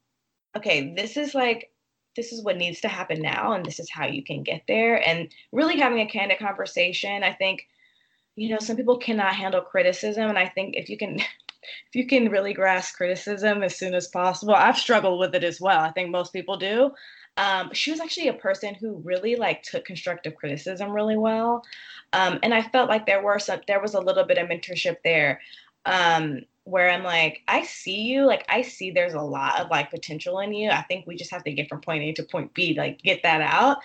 [0.57, 1.73] okay, this is like
[2.19, 5.07] this is what needs to happen now and this is how you can get there
[5.07, 7.65] and really having a candid conversation i think
[8.35, 11.21] you know some people cannot handle criticism and i think if you can
[11.89, 15.61] if you can really grasp criticism as soon as possible i've struggled with it as
[15.61, 16.91] well i think most people do
[17.37, 21.65] um, she was actually a person who really like took constructive criticism really well
[22.13, 24.97] um, and i felt like there were some there was a little bit of mentorship
[25.05, 25.41] there
[25.87, 29.91] um, where I'm like, I see you, like I see there's a lot of like
[29.91, 30.71] potential in you.
[30.71, 33.23] I think we just have to get from point A to point B, like get
[33.23, 33.79] that out.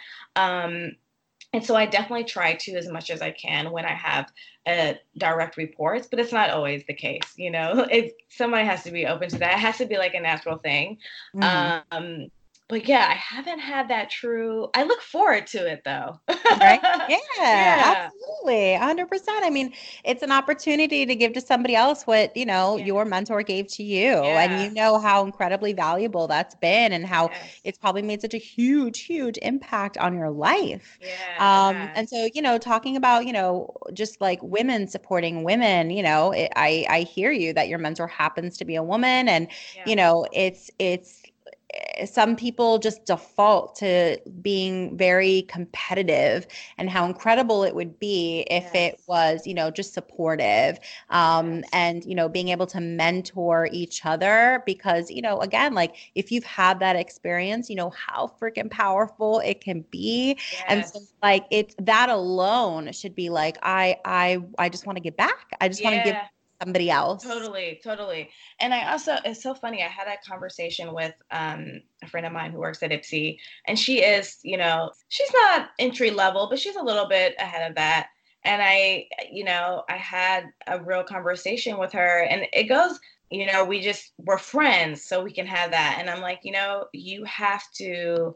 [1.54, 4.32] And so I definitely try to as much as I can when I have
[4.66, 7.34] uh, direct reports, but it's not always the case.
[7.38, 10.16] You know, if somebody has to be open to that, it has to be like
[10.16, 10.98] a natural thing.
[11.36, 11.96] Mm-hmm.
[11.96, 12.32] Um,
[12.70, 14.70] but yeah, I haven't had that true.
[14.74, 16.20] I look forward to it though.
[16.60, 16.80] right?
[17.10, 18.78] Yeah, yeah, absolutely.
[18.80, 19.24] 100%.
[19.44, 19.74] I mean,
[20.06, 22.86] it's an opportunity to give to somebody else what, you know, yeah.
[22.86, 24.06] your mentor gave to you.
[24.06, 24.42] Yeah.
[24.42, 27.60] And you know how incredibly valuable that's been and how yes.
[27.66, 30.98] it's probably made such a huge, huge impact on your life.
[31.02, 31.10] Yeah.
[31.40, 36.04] Um, and so, you know, talking about, you know, just like women supporting women, you
[36.04, 39.48] know, it, I, I hear you that your mentor happens to be a woman and,
[39.86, 41.22] you know, it's, it's,
[42.06, 48.64] some people just default to being very competitive and how incredible it would be if
[48.64, 48.76] yes.
[48.76, 51.70] it was you know just supportive um, yes.
[51.74, 56.32] and you know being able to mentor each other because you know again like if
[56.32, 60.64] you've had that experience you know how freaking powerful it can be yes.
[60.68, 65.02] and so like it's that alone should be like i i i just want to
[65.02, 66.16] get back i just want to give
[66.64, 67.24] somebody else.
[67.24, 68.30] Totally, totally.
[68.60, 69.84] And I also, it's so funny.
[69.84, 73.78] I had a conversation with um, a friend of mine who works at Ipsy, and
[73.78, 77.76] she is, you know, she's not entry level, but she's a little bit ahead of
[77.76, 78.08] that.
[78.46, 83.00] And I, you know, I had a real conversation with her, and it goes,
[83.30, 85.98] you know, we just, we're friends, so we can have that.
[86.00, 88.36] And I'm like, you know, you have to,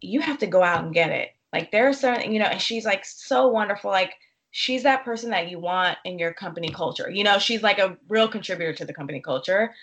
[0.00, 1.30] you have to go out and get it.
[1.52, 3.90] Like there are certain, you know, and she's like so wonderful.
[3.90, 4.14] Like
[4.56, 7.10] she's that person that you want in your company culture.
[7.10, 9.74] You know, she's like a real contributor to the company culture.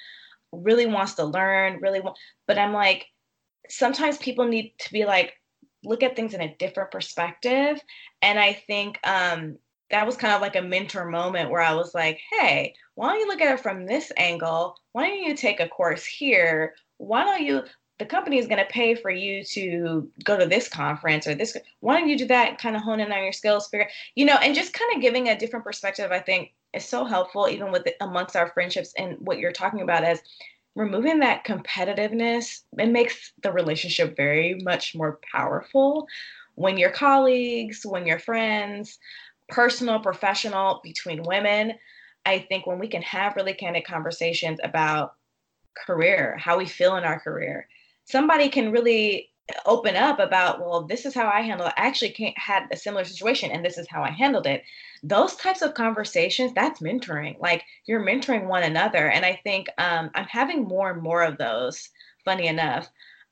[0.54, 3.06] Really wants to learn, really want, but I'm like,
[3.68, 5.34] sometimes people need to be like,
[5.84, 7.82] look at things in a different perspective.
[8.22, 9.58] And I think um
[9.90, 13.20] that was kind of like a mentor moment where I was like, hey, why don't
[13.20, 14.78] you look at it from this angle?
[14.94, 16.76] Why don't you take a course here?
[16.98, 17.64] Why don't you
[18.02, 21.56] the company is going to pay for you to go to this conference or this
[21.82, 24.38] why don't you do that kind of hone in on your skills figure you know
[24.42, 27.88] and just kind of giving a different perspective i think is so helpful even with
[28.02, 30.20] amongst our friendships and what you're talking about as
[30.74, 36.08] removing that competitiveness it makes the relationship very much more powerful
[36.56, 38.98] when your colleagues when your friends
[39.52, 41.74] personal professional between women.
[42.26, 45.16] I think when we can have really candid conversations about
[45.76, 47.66] career how we feel in our career
[48.06, 49.32] somebody can really
[49.66, 51.74] open up about well this is how i handle it.
[51.78, 54.64] I actually can't, had a similar situation and this is how i handled it.
[55.04, 57.40] Those types of conversations that's mentoring.
[57.40, 59.10] Like you're mentoring one another.
[59.10, 61.90] And i think um, i'm having more and more of those
[62.24, 62.88] funny enough.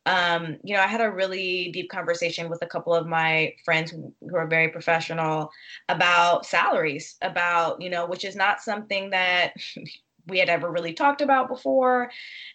[0.05, 3.91] Um, you know i had a really deep conversation with a couple of my friends
[3.91, 5.51] who are very professional
[5.89, 9.53] about salaries about you know which is not something that
[10.29, 12.11] we had ever really talked about before.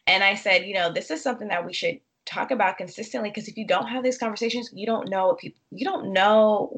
[0.06, 3.48] And i said you know this is something that we should talk about consistently because
[3.48, 6.70] if you don't have these conversations you don't know what people you don't know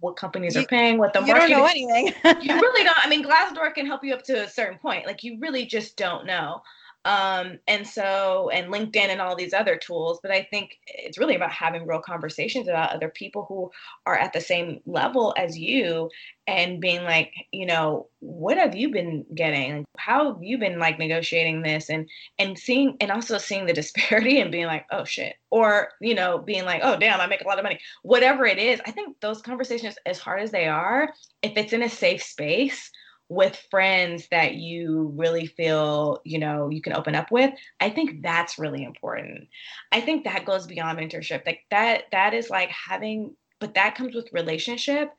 [0.00, 2.14] what companies you, are paying what the you market You don't know anything.
[2.42, 5.24] You really don't i mean glassdoor can help you up to a certain point like
[5.24, 6.62] you really just don't know
[7.04, 11.36] um, and so and linkedin and all these other tools but i think it's really
[11.36, 13.70] about having real conversations about other people who
[14.06, 16.10] are at the same level as you
[16.46, 19.84] and being like you know what have you been getting?
[19.98, 21.90] How have you been like negotiating this?
[21.90, 25.36] And and seeing and also seeing the disparity and being like oh shit.
[25.50, 27.78] Or you know being like oh damn i make a lot of money.
[28.02, 31.12] Whatever it is i think those conversations as hard as they are
[31.42, 32.90] if it's in a safe space
[33.34, 38.22] with friends that you really feel you know you can open up with i think
[38.22, 39.48] that's really important.
[39.92, 41.46] I think that goes beyond mentorship.
[41.46, 45.10] Like that that is like having but that comes with relationship.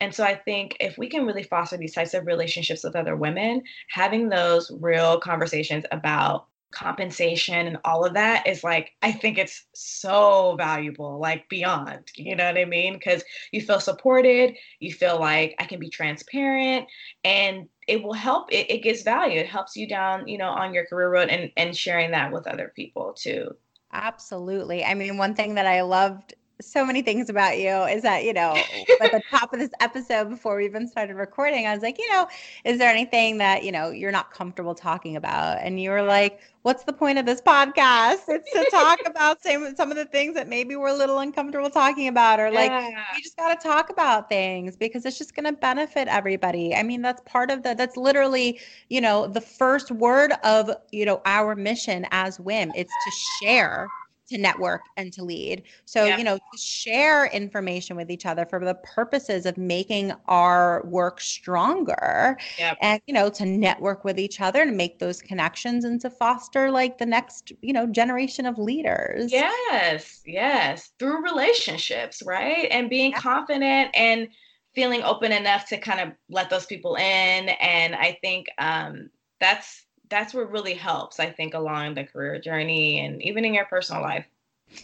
[0.00, 3.16] And so i think if we can really foster these types of relationships with other
[3.16, 9.38] women having those real conversations about compensation and all of that is like i think
[9.38, 12.92] it's so valuable like beyond you know what i mean?
[12.94, 16.86] Because you feel supported you feel like i can be transparent
[17.24, 20.74] and it will help it, it gives value it helps you down you know on
[20.74, 23.50] your career road and and sharing that with other people too.
[23.90, 24.84] Absolutely.
[24.84, 28.32] I mean one thing that i loved so many things about you is that you
[28.32, 28.52] know
[29.00, 32.10] at the top of this episode before we even started recording i was like you
[32.12, 32.26] know
[32.64, 35.58] is there anything that you know you're not comfortable talking about?
[35.60, 38.22] And you were like what's the point of this podcast?
[38.28, 41.70] It's to talk about some, some of the things that maybe we're a little uncomfortable
[41.70, 43.04] talking about or like yeah.
[43.14, 46.74] we just got to talk about things because it's just going to benefit everybody.
[46.74, 51.04] I mean that's part of the that's literally you know the first word of you
[51.04, 53.10] know our mission as WIIM it's to
[53.44, 53.88] share
[54.28, 55.62] to network and to lead.
[55.84, 56.18] So, yep.
[56.18, 61.20] you know, to share information with each other for the purposes of making our work
[61.20, 62.76] stronger yep.
[62.80, 66.70] and, you know, to network with each other and make those connections and to foster
[66.70, 69.32] like the next, you know, generation of leaders.
[69.32, 72.68] Yes, yes, through relationships, right?
[72.70, 73.20] And being yep.
[73.20, 74.28] confident and
[74.74, 77.48] feeling open enough to kind of let those people in.
[77.48, 79.10] And I think um,
[79.40, 83.66] that's that's what really helps, I think, along the career journey and even in your
[83.66, 84.26] personal life.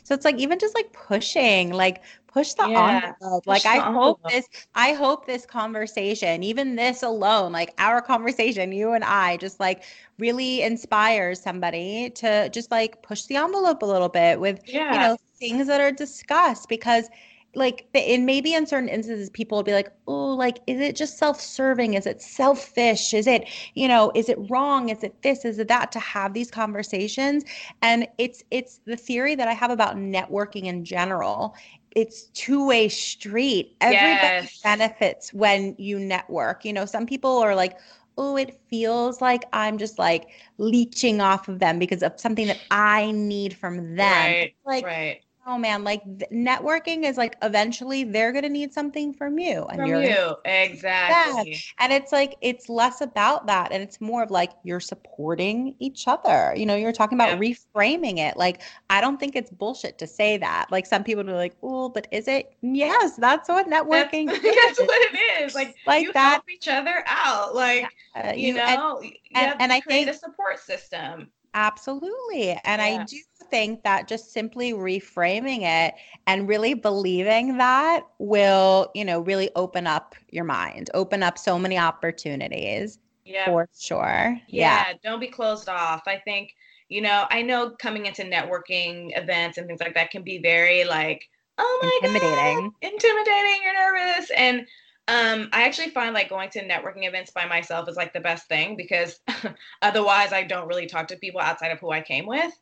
[0.02, 3.44] So it's like even just like pushing, like push the yeah, envelope.
[3.44, 8.72] Push like I hope this, I hope this conversation, even this alone, like our conversation,
[8.72, 9.82] you and I, just like
[10.18, 14.92] really inspires somebody to just like push the envelope a little bit with yeah.
[14.94, 17.08] you know things that are discussed because
[17.56, 21.18] like and maybe in certain instances people will be like oh like is it just
[21.18, 21.94] self-serving?
[21.94, 23.14] Is it selfish?
[23.14, 24.88] Is it you know is it wrong?
[24.88, 25.44] Is it this?
[25.44, 25.84] Is it that?
[25.92, 27.44] to have these conversations.
[27.82, 31.54] And it's it's the theory that i have about networking in general
[31.96, 33.76] it's two-way street.
[33.80, 34.60] Everybody yes.
[34.62, 36.64] benefits when you network.
[36.64, 37.78] You know some people are like
[38.16, 42.60] oh, it feels like I'm just like leeching off of them because of something that
[42.70, 44.32] I need from them.
[44.32, 45.84] Right, like, right know, man.
[45.84, 50.36] Like networking is like eventually they're gonna need something from you, and from you're you
[50.44, 51.52] exactly.
[51.52, 51.58] Yeah.
[51.78, 56.08] And it's like it's less about that, and it's more of like you're supporting each
[56.08, 56.54] other.
[56.56, 57.52] You know, you're talking about yeah.
[57.52, 58.36] reframing it.
[58.36, 60.66] Like I don't think it's bullshit to say that.
[60.70, 62.54] Like some people are like, oh, but is it?
[62.62, 64.26] Yes, that's what networking.
[64.34, 65.54] That's, that's what it is.
[65.54, 66.32] Like like you that.
[66.32, 67.54] help each other out.
[67.54, 71.30] Like uh, you, you, know, and, you and, and I think a support system.
[71.54, 72.50] Absolutely.
[72.64, 73.00] And yeah.
[73.00, 73.16] I do
[73.50, 75.94] think that just simply reframing it
[76.26, 81.58] and really believing that will, you know, really open up your mind, open up so
[81.58, 82.98] many opportunities.
[83.24, 83.46] Yeah.
[83.46, 84.38] For sure.
[84.48, 84.86] Yeah.
[84.88, 84.92] yeah.
[85.02, 86.02] Don't be closed off.
[86.06, 86.54] I think,
[86.88, 90.84] you know, I know coming into networking events and things like that can be very
[90.84, 91.28] like,
[91.58, 92.72] oh my intimidating.
[92.82, 94.30] God, intimidating, you're nervous.
[94.36, 94.66] And
[95.06, 98.48] um, I actually find like going to networking events by myself is like the best
[98.48, 99.20] thing because
[99.82, 102.52] otherwise I don't really talk to people outside of who I came with.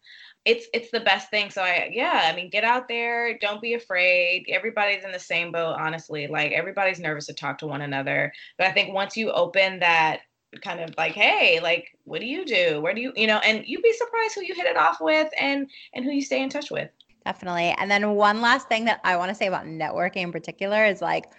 [0.45, 1.51] It's it's the best thing.
[1.51, 4.47] So I yeah, I mean get out there, don't be afraid.
[4.49, 6.26] Everybody's in the same boat, honestly.
[6.26, 8.32] Like everybody's nervous to talk to one another.
[8.59, 10.20] But I think once you open that
[10.62, 12.80] kind of like, hey, like what do you do?
[12.80, 15.30] Where do you you know, and you'd be surprised who you hit it off with
[15.40, 16.90] and and who you stay in touch with.
[17.24, 17.74] Definitely.
[17.78, 21.01] And then one last thing that I want to say about networking in particular is
[21.01, 21.30] like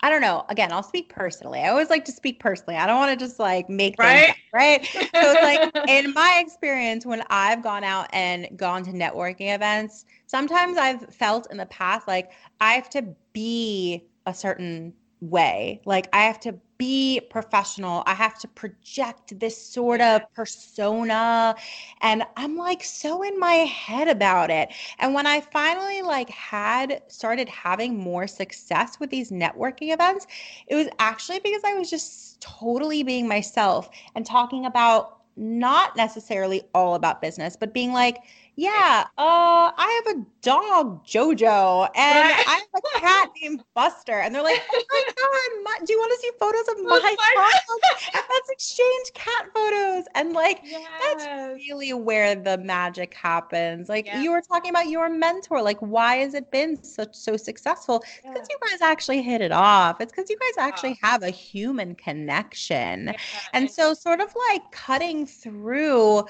[0.00, 0.44] I don't know.
[0.48, 1.60] Again, I'll speak personally.
[1.60, 2.76] I always like to speak personally.
[2.76, 4.84] I don't want to just like make right, up, right.
[4.86, 10.04] So it's like in my experience, when I've gone out and gone to networking events,
[10.26, 12.30] sometimes I've felt in the past like
[12.60, 15.80] I have to be a certain way.
[15.84, 18.04] Like I have to be professional.
[18.06, 21.56] I have to project this sort of persona
[22.00, 24.70] and I'm like so in my head about it.
[25.00, 30.26] And when I finally like had started having more success with these networking events,
[30.68, 36.62] it was actually because I was just totally being myself and talking about not necessarily
[36.74, 38.18] all about business, but being like,
[38.58, 42.44] yeah, uh, I have a dog, Jojo, and right.
[42.44, 44.18] I have a cat named Buster.
[44.18, 46.98] And they're like, oh my God, my, do you want to see photos of my,
[46.98, 48.14] my dog?
[48.14, 50.06] and let's exchange cat photos.
[50.16, 50.88] And like, yes.
[51.00, 53.88] that's really where the magic happens.
[53.88, 55.62] Like you were talking about your mentor.
[55.62, 58.02] Like, why has it been such so successful?
[58.24, 60.00] Because you guys actually hit it off.
[60.00, 63.06] It's because you guys actually have a human connection.
[63.06, 63.14] Yeah.
[63.52, 66.24] And so sort of like cutting through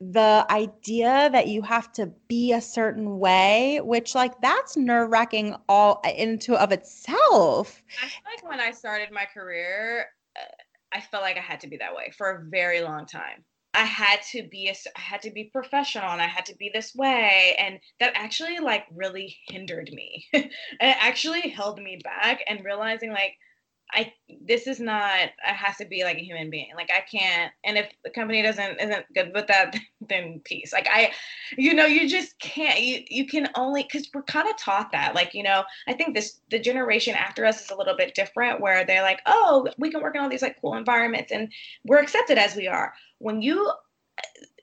[0.00, 5.56] the idea that you have to be a certain way, which like that's nerve wracking
[5.68, 7.82] all uh, into of itself.
[8.02, 10.44] I feel like when I started my career, uh,
[10.92, 13.44] I felt like I had to be that way for a very long time.
[13.74, 16.70] I had to be a, I had to be professional and I had to be
[16.72, 20.26] this way and that actually like really hindered me.
[20.32, 23.34] it actually held me back and realizing like
[23.90, 24.12] I
[24.46, 26.70] this is not it has to be like a human being.
[26.76, 29.74] Like I can't and if the company doesn't isn't good with that,
[30.08, 30.72] then peace.
[30.72, 31.12] Like I
[31.56, 35.14] you know, you just can't you you can only because we're kind of taught that.
[35.14, 38.60] Like, you know, I think this the generation after us is a little bit different
[38.60, 41.52] where they're like, oh, we can work in all these like cool environments and
[41.84, 42.92] we're accepted as we are.
[43.18, 43.72] When you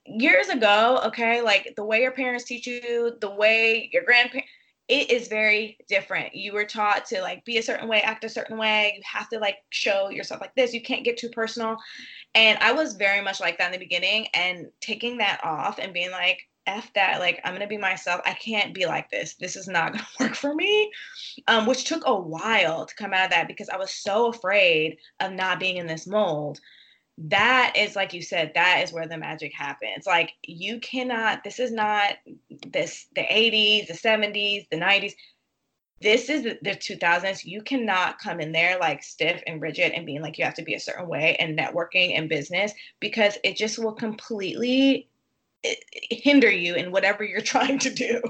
[0.06, 4.50] years ago, okay, like the way your parents teach you, the way your grandparents
[4.88, 6.36] it is very different.
[6.36, 8.94] You were taught to like be a certain way, act a certain way.
[8.96, 10.74] You have to like show yourself like this.
[10.74, 11.78] You can't get too personal.
[12.36, 15.94] And I was very much like that in the beginning and taking that off and
[15.94, 18.22] being like, F that, like I'm gonna be myself.
[18.26, 19.36] I can't be like this.
[19.36, 20.92] This is not gonna work for me.
[21.48, 24.98] Um, which took a while to come out of that because I was so afraid
[25.20, 26.60] of not being in this mold
[27.18, 30.06] that is like you said that is where the magic happens.
[30.06, 32.14] Like you cannot this is not
[32.68, 35.14] this the 80s the 70s the 90s
[36.02, 40.06] this is the, the 2000s you cannot come in there like stiff and rigid and
[40.06, 43.56] being like you have to be a certain way and networking and business because it
[43.56, 45.08] just will completely
[45.64, 45.76] eh,
[46.12, 48.22] hinder you in whatever you're trying to do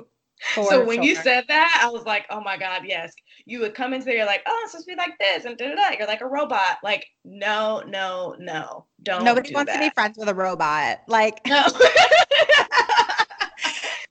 [0.54, 1.04] so when sure.
[1.04, 3.14] you said that, I was like, oh my God, yes.
[3.46, 5.58] You would come into there, you're like, oh, it's supposed to be like this, and
[5.58, 5.98] da da da.
[5.98, 6.78] You're like a robot.
[6.84, 8.86] Like, no, no, no.
[9.04, 9.24] Don't.
[9.24, 9.80] Nobody do wants that.
[9.80, 11.02] to be friends with a robot.
[11.08, 11.66] Like, no.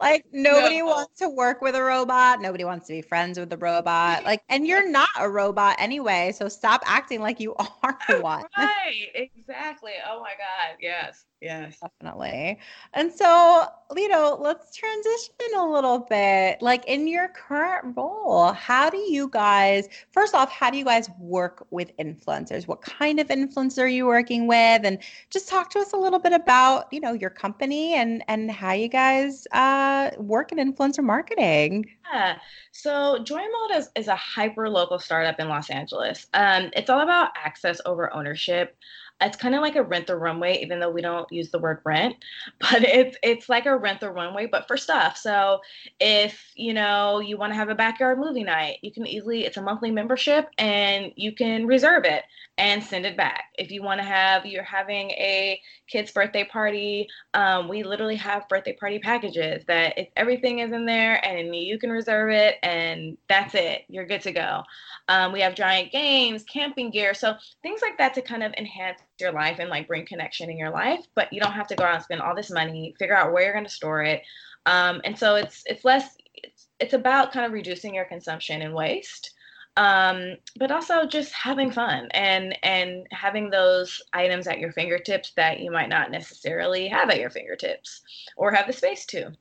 [0.01, 0.87] like nobody no.
[0.87, 2.41] wants to work with a robot.
[2.41, 4.25] Nobody wants to be friends with a robot.
[4.25, 6.33] Like, and you're not a robot anyway.
[6.37, 8.45] So stop acting like you are one.
[8.57, 9.09] Right.
[9.15, 9.93] Exactly.
[10.09, 10.77] Oh my God.
[10.81, 11.25] Yes.
[11.45, 11.79] Yes.
[11.79, 12.59] Definitely.
[12.95, 16.63] And so, you know, let's transition a little bit.
[16.63, 21.11] Like in your current role, how do you guys, first off, how do you guys
[21.19, 22.67] work with influencers?
[22.67, 24.87] What kind of influencer are you working with?
[24.87, 28.51] And just talk to us a little bit about, you know, your company and and
[28.51, 31.85] how you guys uh, work in influencer marketing.
[32.11, 32.39] Yeah.
[32.73, 36.27] So Joy Mode is, is a hyper local startup in Los Angeles.
[36.33, 38.77] Um, it's all about access over ownership.
[39.21, 41.81] It's kind of like a rent the runway, even though we don't use the word
[41.85, 42.17] rent,
[42.61, 45.17] but it's it's like a rent the runway, but for stuff.
[45.17, 45.61] So
[46.01, 49.57] if you know you want to have a backyard movie night, you can easily it's
[49.57, 52.25] a monthly membership and you can reserve it
[52.59, 53.47] and send it back.
[53.59, 58.49] If you want to have you're having a kid's birthday party, um, we literally have
[58.49, 63.17] birthday party packages that if everything is in there and you can reserve it and
[63.29, 64.63] that's it, you're good to go.
[65.09, 69.01] Um, we have giant games, camping gear, so things like that to kind of enhance
[69.21, 71.05] your life and like bring connection in your life.
[71.15, 73.45] But you don't have to go out and spend all this money, figure out where
[73.45, 74.23] you're going to store it,
[74.67, 76.17] um, and so it's it's less.
[76.35, 79.33] It's, it's about kind of reducing your consumption and waste
[79.77, 85.61] um, but also just having fun and and having those items at your fingertips that
[85.61, 88.03] you might not necessarily have at your fingertips
[88.37, 89.33] or have the space to.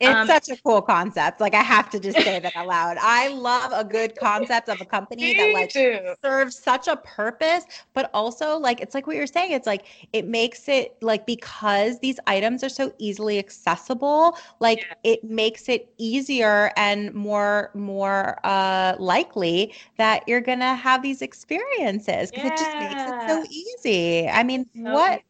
[0.00, 1.40] It's um, such a cool concept.
[1.40, 2.98] Like I have to just say that aloud.
[3.00, 6.14] I love a good concept of a company that like too.
[6.22, 9.50] serves such a purpose, but also like it's like what you're saying.
[9.52, 15.12] It's like it makes it like because these items are so easily accessible, like yeah.
[15.12, 21.22] it makes it easier and more more uh likely that you're going to have these
[21.22, 22.52] experiences because yeah.
[22.52, 24.28] it just makes it so easy.
[24.28, 25.22] I mean, so what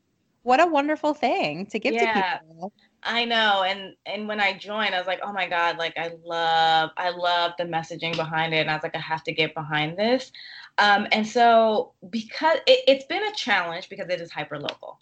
[0.42, 2.38] what a wonderful thing to give yeah.
[2.38, 2.72] to people.
[3.02, 6.12] I know, and and when I joined, I was like, oh my god, like I
[6.24, 9.54] love, I love the messaging behind it, and I was like, I have to get
[9.54, 10.30] behind this,
[10.78, 14.98] um, and so because it, it's been a challenge because it is hyper local,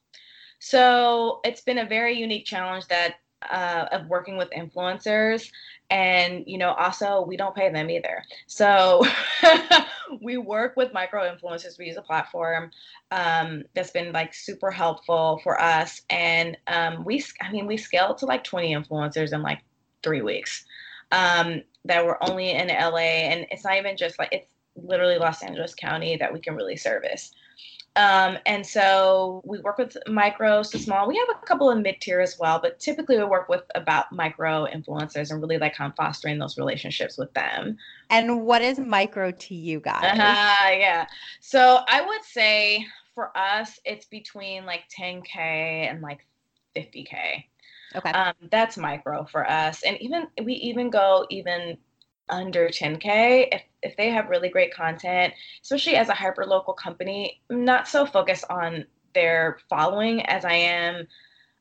[0.60, 3.16] so it's been a very unique challenge that
[3.50, 5.50] uh, of working with influencers.
[5.90, 8.22] And you know also we don't pay them either.
[8.46, 9.06] So
[10.22, 11.78] we work with micro influencers.
[11.78, 12.70] We use a platform
[13.10, 16.02] um, that's been like super helpful for us.
[16.10, 19.60] And um, we i mean we scaled to like 20 influencers in like
[20.02, 20.64] three weeks
[21.12, 25.42] um, that were only in la and it's not even just like it's literally los
[25.42, 27.32] angeles county that we can really service
[27.98, 31.08] um, and so we work with micros to small.
[31.08, 34.12] We have a couple of mid tier as well, but typically we work with about
[34.12, 37.76] micro influencers and really like kind of fostering those relationships with them.
[38.08, 40.04] And what is micro to you guys?
[40.04, 41.06] Uh, yeah.
[41.40, 42.86] So I would say
[43.16, 46.24] for us, it's between like 10K and like
[46.76, 47.42] 50K.
[47.96, 48.10] Okay.
[48.10, 49.82] Um, that's micro for us.
[49.82, 51.76] And even we even go even
[52.30, 57.40] under 10K if if they have really great content, especially as a hyper local company,
[57.48, 61.06] I'm not so focused on their following as I am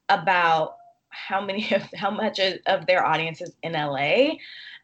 [0.09, 0.77] about
[1.09, 4.37] how many of how much of their audience is in LA,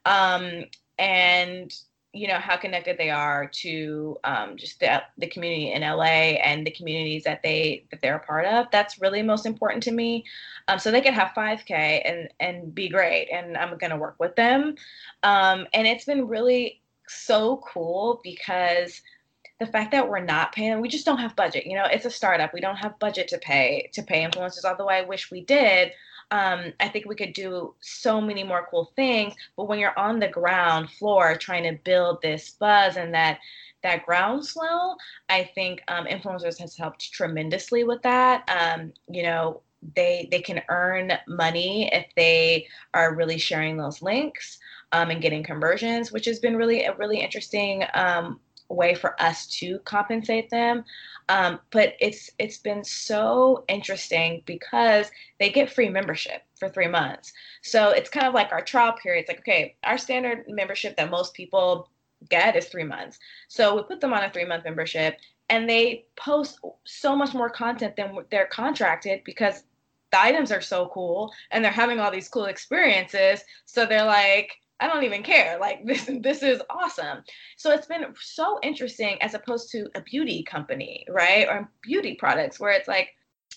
[0.05, 0.65] um,
[0.99, 1.73] and
[2.13, 6.65] you know how connected they are to um, just the, the community in LA and
[6.65, 8.67] the communities that they that they're a part of.
[8.71, 10.23] That's really most important to me.
[10.67, 14.35] Um, so they can have 5K and and be great, and I'm gonna work with
[14.35, 14.75] them.
[15.23, 19.01] Um, and it's been really so cool because
[19.59, 22.09] the fact that we're not paying we just don't have budget you know it's a
[22.09, 25.91] startup we don't have budget to pay to pay influencers although i wish we did
[26.31, 30.19] um, i think we could do so many more cool things but when you're on
[30.19, 33.39] the ground floor trying to build this buzz and that
[33.81, 34.97] that groundswell
[35.29, 38.49] i think um, influencers has helped tremendously with that.
[38.49, 39.61] Um, you know
[39.95, 44.59] they they can earn money if they are really sharing those links
[44.91, 48.39] um, and getting conversions, which has been really a really interesting um,
[48.69, 50.83] way for us to compensate them.
[51.29, 55.09] Um, but it's it's been so interesting because
[55.39, 57.31] they get free membership for three months.
[57.61, 59.21] So it's kind of like our trial period.
[59.21, 61.89] It's like okay, our standard membership that most people
[62.29, 63.19] get is three months.
[63.47, 65.17] So we put them on a three month membership,
[65.49, 69.63] and they post so much more content than they're contracted because
[70.11, 73.41] the items are so cool and they're having all these cool experiences.
[73.65, 74.51] So they're like,
[74.83, 75.57] I don't even care.
[75.59, 77.23] Like this this is awesome.
[77.55, 81.47] So it's been so interesting as opposed to a beauty company, right?
[81.47, 83.09] Or beauty products where it's like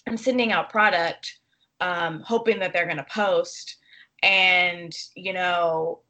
[0.06, 1.38] I'm sending out product
[1.80, 3.76] um, hoping that they're to post
[4.22, 6.00] and, you know,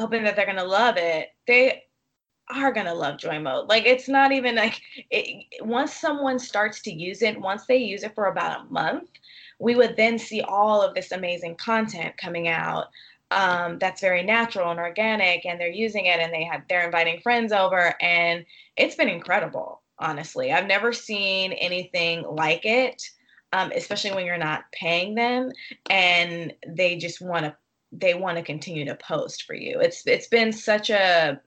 [0.00, 1.28] hoping that they're to love it.
[1.46, 1.82] They
[2.48, 3.68] are going to love joy mode.
[3.68, 4.80] Like it's not even like
[5.10, 9.10] it, once someone starts to use it, once they use it for about a month,
[9.58, 12.86] we would then see all of this amazing content coming out
[13.30, 17.20] um, that's very natural and organic and they're using it and they have they're inviting
[17.20, 18.44] friends over and
[18.76, 20.52] it's been incredible honestly.
[20.52, 23.02] I've never seen anything like it
[23.52, 25.50] um, especially when you're not paying them
[25.88, 27.56] and they just want to
[27.92, 29.80] they want to continue to post for you.
[29.80, 31.40] It's it's been such a,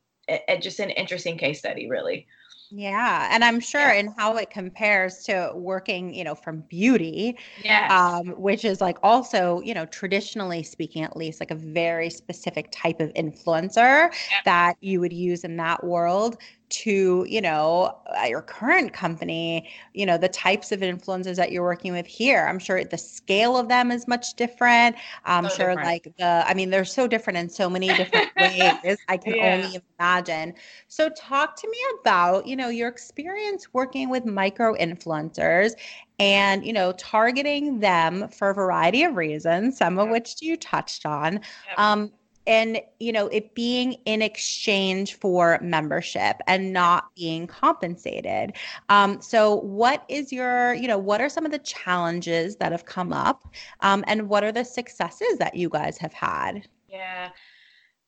[0.47, 2.27] a just an interesting case study really
[2.71, 3.93] yeah, and I'm sure yeah.
[3.93, 7.91] in how it compares to working, you know, from beauty, yes.
[7.91, 12.69] um, which is like also, you know, traditionally speaking, at least like a very specific
[12.71, 14.41] type of influencer yeah.
[14.45, 16.37] that you would use in that world
[16.69, 17.97] to you know
[18.27, 22.59] your current company you know the types of influencers that you're working with here i'm
[22.59, 24.95] sure the scale of them is much different
[25.25, 25.87] i'm so sure different.
[25.87, 29.61] like the i mean they're so different in so many different ways i can yeah.
[29.63, 30.53] only imagine
[30.87, 35.71] so talk to me about you know your experience working with micro influencers
[36.19, 41.05] and you know targeting them for a variety of reasons some of which you touched
[41.05, 41.77] on yep.
[41.77, 42.11] um,
[42.49, 48.53] and you know it being in exchange for membership and not being compensated.
[48.89, 52.85] Um, so what is your you know what are some of the challenges that have
[52.85, 53.45] come up?
[53.81, 56.67] Um, and what are the successes that you guys have had?
[56.89, 57.29] Yeah.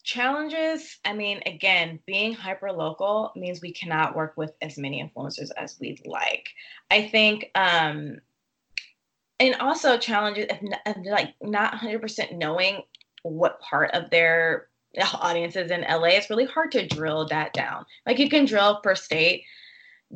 [0.04, 5.50] Challenges i mean again being hyper local means we cannot work with as many influencers
[5.56, 6.50] as we'd like.
[6.90, 8.18] I think um
[9.40, 12.84] and also challenges of, of like not 100% knowing
[13.24, 14.68] what part of their
[15.14, 17.86] audiences in LA, it's really hard to drill that down.
[18.06, 19.44] Like you can drill per state.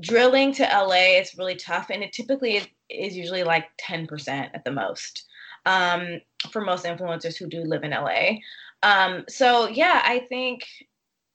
[0.02, 4.66] Drilling to LA is really tough, and it typically is, is usually like 10% at
[4.66, 5.26] the most
[5.66, 6.20] um,
[6.52, 8.40] for most influencers who do live in LA.
[8.84, 10.66] Um, so, yeah, I think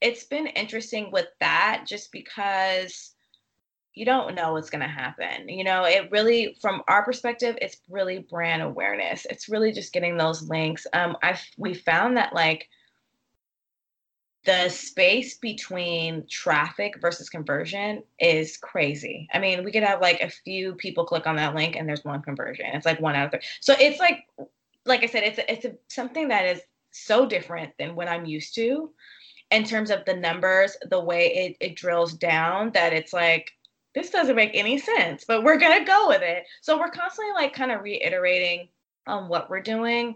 [0.01, 3.15] it's been interesting with that just because
[3.95, 5.49] you don't know what's going to happen.
[5.49, 9.27] You know, it really, from our perspective, it's really brand awareness.
[9.29, 10.87] It's really just getting those links.
[10.93, 12.69] Um, I've we found that like
[14.47, 19.29] the space between traffic versus conversion is crazy.
[19.33, 22.05] I mean, we could have like a few people click on that link and there's
[22.05, 22.67] one conversion.
[22.73, 23.49] It's like one out of three.
[23.61, 24.25] So it's like,
[24.87, 28.55] like I said, it's it's a, something that is so different than what I'm used
[28.55, 28.91] to
[29.51, 33.53] in terms of the numbers, the way it, it drills down that it's like
[33.95, 36.45] this doesn't make any sense, but we're going to go with it.
[36.63, 38.69] So we're constantly like kind of reiterating
[39.07, 40.15] on what we're doing.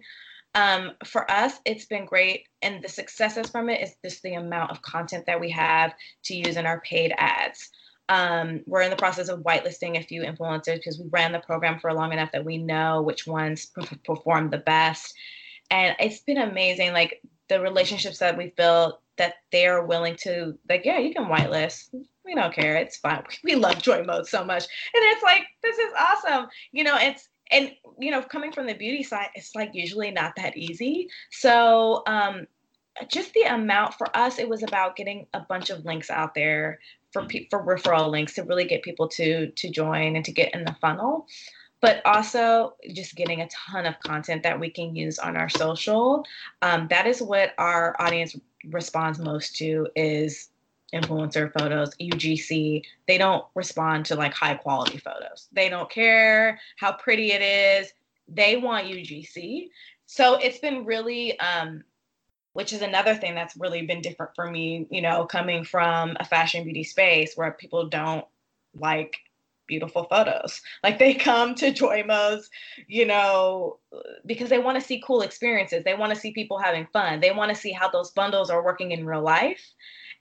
[0.54, 2.46] Um, for us, it's been great.
[2.62, 5.94] And the successes from it is just the amount of content that we have
[6.24, 7.70] to use in our paid ads.
[8.08, 11.80] Um, we're in the process of whitelisting a few influencers because we ran the program
[11.80, 13.72] for long enough that we know which ones
[14.04, 15.14] perform the best.
[15.70, 16.92] And it's been amazing.
[16.92, 21.94] Like the relationships that we've built, that they're willing to, like, yeah, you can whitelist
[22.24, 22.76] we don't care.
[22.76, 23.22] It's fine.
[23.44, 24.64] We love joy mode so much.
[24.94, 26.48] And it's like, this is awesome.
[26.72, 30.34] You know, it's, and, you know, coming from the beauty side, it's like usually not
[30.36, 31.08] that easy.
[31.30, 32.46] So, um,
[33.08, 36.78] just the amount for us, it was about getting a bunch of links out there
[37.14, 40.52] for pe- for referral links to really get people to to join and to get
[40.54, 41.26] in the funnel
[41.80, 46.24] but also just getting a ton of content that we can use on our social
[46.62, 48.36] um, that is what our audience
[48.70, 50.50] responds most to is
[50.92, 55.48] influencer photos, UGC, they don't respond to like high quality photos.
[55.52, 57.92] They don't care how pretty it is.
[58.28, 59.68] They want UGC.
[60.06, 61.82] So it's been really, um,
[62.52, 66.24] which is another thing that's really been different for me, you know, coming from a
[66.24, 68.24] fashion beauty space where people don't
[68.78, 69.16] like
[69.66, 70.60] beautiful photos.
[70.82, 72.42] Like they come to Joy Mode,
[72.86, 73.78] you know,
[74.26, 75.84] because they want to see cool experiences.
[75.84, 77.20] They want to see people having fun.
[77.20, 79.72] They want to see how those bundles are working in real life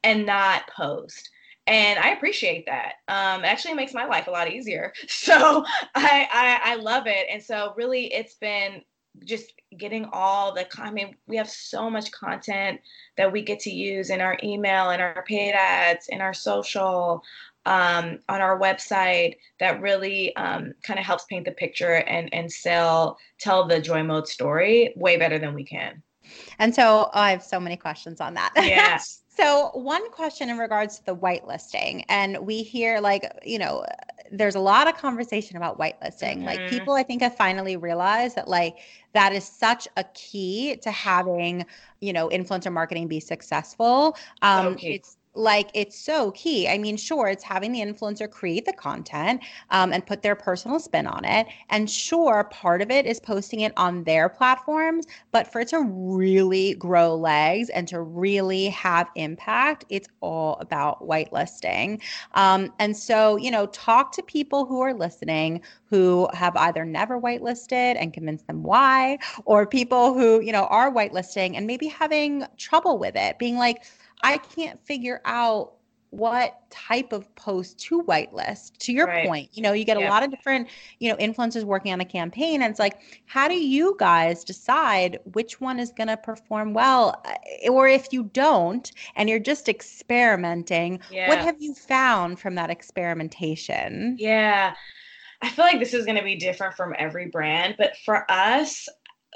[0.04, 1.30] and not post
[1.68, 2.96] and I appreciate that.
[3.08, 4.94] Um, actually, it makes my life a lot easier.
[5.08, 5.64] So
[5.96, 8.82] I, I, I love it, and so really, it's been
[9.24, 10.68] just getting all the.
[10.78, 12.82] I mean, we have so much content
[13.16, 17.24] that we get to use in our email, in our paid ads, in our social,
[17.66, 22.52] um, on our website that really um, kind of helps paint the picture and and
[22.52, 26.04] sell tell the joy mode story way better than we can.
[26.60, 28.52] And so oh, I have so many questions on that.
[28.58, 29.22] Yes.
[29.36, 33.84] So, one question in regards to the whitelisting, and we hear like, you know,
[34.32, 36.38] there's a lot of conversation about whitelisting.
[36.38, 36.46] Mm-hmm.
[36.46, 38.78] Like, people, I think, have finally realized that, like,
[39.14, 41.66] that is such a key to having,
[42.00, 44.18] you know, influencer marketing be successful.
[44.42, 44.94] Um, okay.
[44.94, 46.68] It's like it's so key.
[46.68, 50.80] I mean, sure, it's having the influencer create the content um, and put their personal
[50.80, 51.48] spin on it.
[51.70, 55.82] And sure, part of it is posting it on their platforms, but for it to
[55.82, 62.02] really grow legs and to really have impact, it's all about whitelisting.
[62.34, 65.62] Um, and so, you know, talk to people who are listening
[65.94, 70.92] who have either never whitelisted and convince them why, or people who, you know, are
[70.92, 73.84] whitelisting and maybe having trouble with it, being like,
[74.24, 75.74] I can't figure out
[76.14, 79.26] what type of post to whitelist to your right.
[79.26, 80.68] point you know you get a lot of different
[81.00, 85.18] you know influencers working on a campaign and it's like how do you guys decide
[85.32, 89.68] which one is going to perform well uh, or if you don't and you're just
[89.68, 91.28] experimenting yeah.
[91.28, 94.76] what have you found from that experimentation yeah
[95.42, 98.88] i feel like this is going to be different from every brand but for us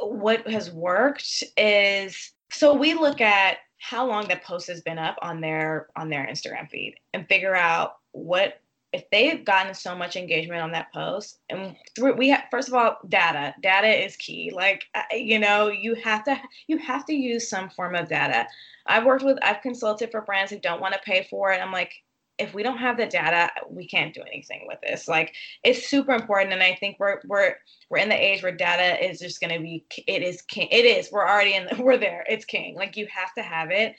[0.02, 5.18] what has worked is so we look at how long that post has been up
[5.22, 8.60] on their on their Instagram feed and figure out what
[8.94, 11.76] if they've gotten so much engagement on that post and
[12.16, 14.52] we have first of all data data is key.
[14.54, 18.48] Like you know you have to you have to use some form of data.
[18.88, 21.62] I've worked with i've consulted for brands who don't want to pay for it.
[21.62, 21.94] I'm like
[22.38, 25.08] if we don't have the data we can't do anything with this.
[25.08, 25.34] Like
[25.64, 27.56] it's super important and i think we're we're
[27.90, 30.86] we're in the age where data is just going to be it is king it
[30.86, 32.76] is we're already in the, we're there it's king.
[32.76, 33.96] Like you have to have it.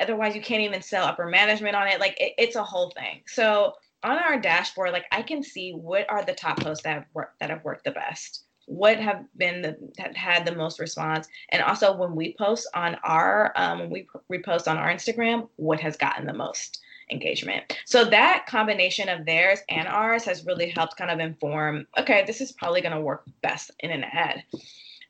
[0.00, 2.00] Otherwise you can't even sell upper management on it.
[2.00, 3.22] Like it, it's a whole thing.
[3.26, 7.06] So on our dashboard, like I can see what are the top posts that have
[7.14, 8.44] worked that have worked the best.
[8.66, 12.96] What have been the have had the most response, and also when we post on
[13.04, 16.80] our um, when we repost on our Instagram, what has gotten the most
[17.10, 17.76] engagement.
[17.84, 21.86] So that combination of theirs and ours has really helped kind of inform.
[21.98, 24.44] Okay, this is probably going to work best in an ad.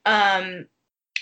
[0.04, 0.66] Um,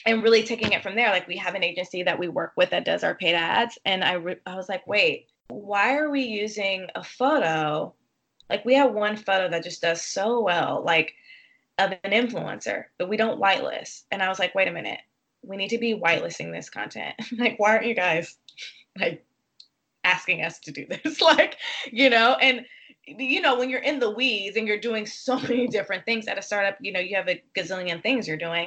[0.07, 2.71] and really taking it from there, like we have an agency that we work with
[2.71, 6.23] that does our paid ads, and I re- I was like, wait, why are we
[6.23, 7.95] using a photo?
[8.51, 11.15] Like we have one photo that just does so well, like
[11.79, 14.03] of an influencer, but we don't whitelist.
[14.11, 15.01] And I was like, wait a minute,
[15.43, 17.15] we need to be whitelisting this content.
[17.39, 18.37] like, why aren't you guys
[18.99, 19.25] like
[20.05, 21.21] asking us to do this?
[21.21, 21.57] like,
[21.91, 22.65] you know, and
[23.07, 26.39] you know, when you're in the weeds and you're doing so many different things at
[26.39, 28.67] a startup, you know, you have a gazillion things you're doing.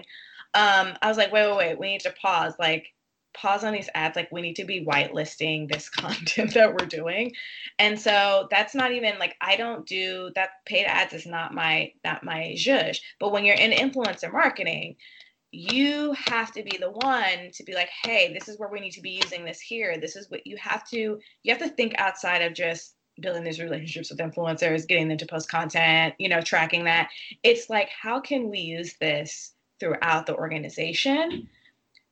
[0.54, 2.54] Um, I was like, wait, wait, wait, we need to pause.
[2.60, 2.94] Like,
[3.38, 7.32] pause on these ads like we need to be whitelisting this content that we're doing
[7.80, 11.92] and so that's not even like i don't do that paid ads is not my
[12.04, 14.96] not my zhuzh but when you're in influencer marketing
[15.52, 18.91] you have to be the one to be like hey this is where we need
[18.91, 19.98] to be using this here.
[19.98, 23.60] This is what you have to you have to think outside of just building these
[23.60, 27.10] relationships with influencers getting them to post content you know tracking that.
[27.43, 31.48] It's like how can we use this throughout the organization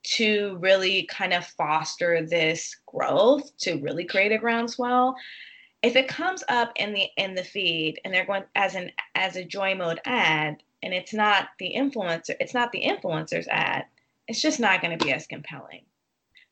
[0.03, 5.15] to really kind of foster this growth to really create a groundswell?
[5.83, 9.35] If it comes up in the in the feed and they're going as an as
[9.35, 13.85] a joy mode ad and it's not the influencer it's not the influencer's ad
[14.27, 15.83] it's just not going to be as compelling.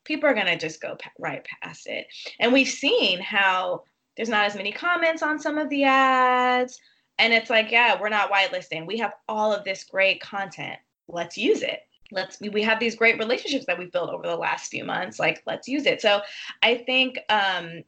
[0.04, 2.06] People are going to just go right past it.
[2.38, 3.84] And we've seen how
[4.16, 6.78] there's not as many comments on some of the ads
[7.18, 8.86] and it's like yeah we're not whitelisting.
[8.86, 10.78] We have all of this great content.
[11.08, 11.80] Let's use it.
[12.12, 15.18] Let's we have these great relationships that we've built over the last few months.
[15.18, 16.00] Like let's use it.
[16.00, 16.20] So
[16.62, 17.82] i think um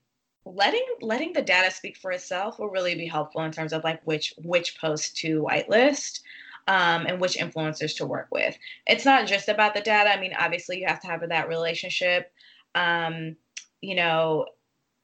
[0.47, 4.01] letting letting the data speak for itself will really be helpful in terms of like
[4.05, 6.21] which which posts to whitelist
[6.69, 8.57] um, and which influencers to work with.
[8.87, 10.11] It's not just about the data.
[10.11, 12.33] I mean obviously you have to have that relationship
[12.77, 13.37] um,
[13.81, 14.47] you know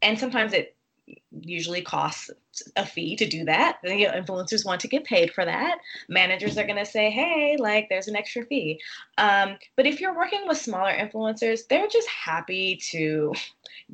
[0.01, 0.77] and sometimes it
[1.41, 2.31] usually costs
[2.77, 3.79] a fee to do that.
[3.83, 5.79] You know, influencers want to get paid for that.
[6.09, 8.81] Managers are going to say, hey, like there's an extra fee.
[9.19, 13.33] Um, but if you're working with smaller influencers, they're just happy to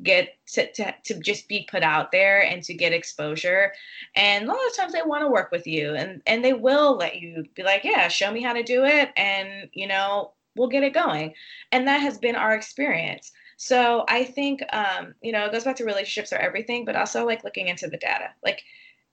[0.03, 3.71] get to, to, to just be put out there and to get exposure.
[4.15, 6.95] And a lot of times they want to work with you and, and they will
[6.95, 9.11] let you be like, yeah, show me how to do it.
[9.15, 11.33] And, you know, we'll get it going.
[11.71, 13.31] And that has been our experience.
[13.61, 17.25] So I think, um, you know, it goes back to relationships are everything, but also
[17.25, 18.29] like looking into the data.
[18.41, 18.63] Like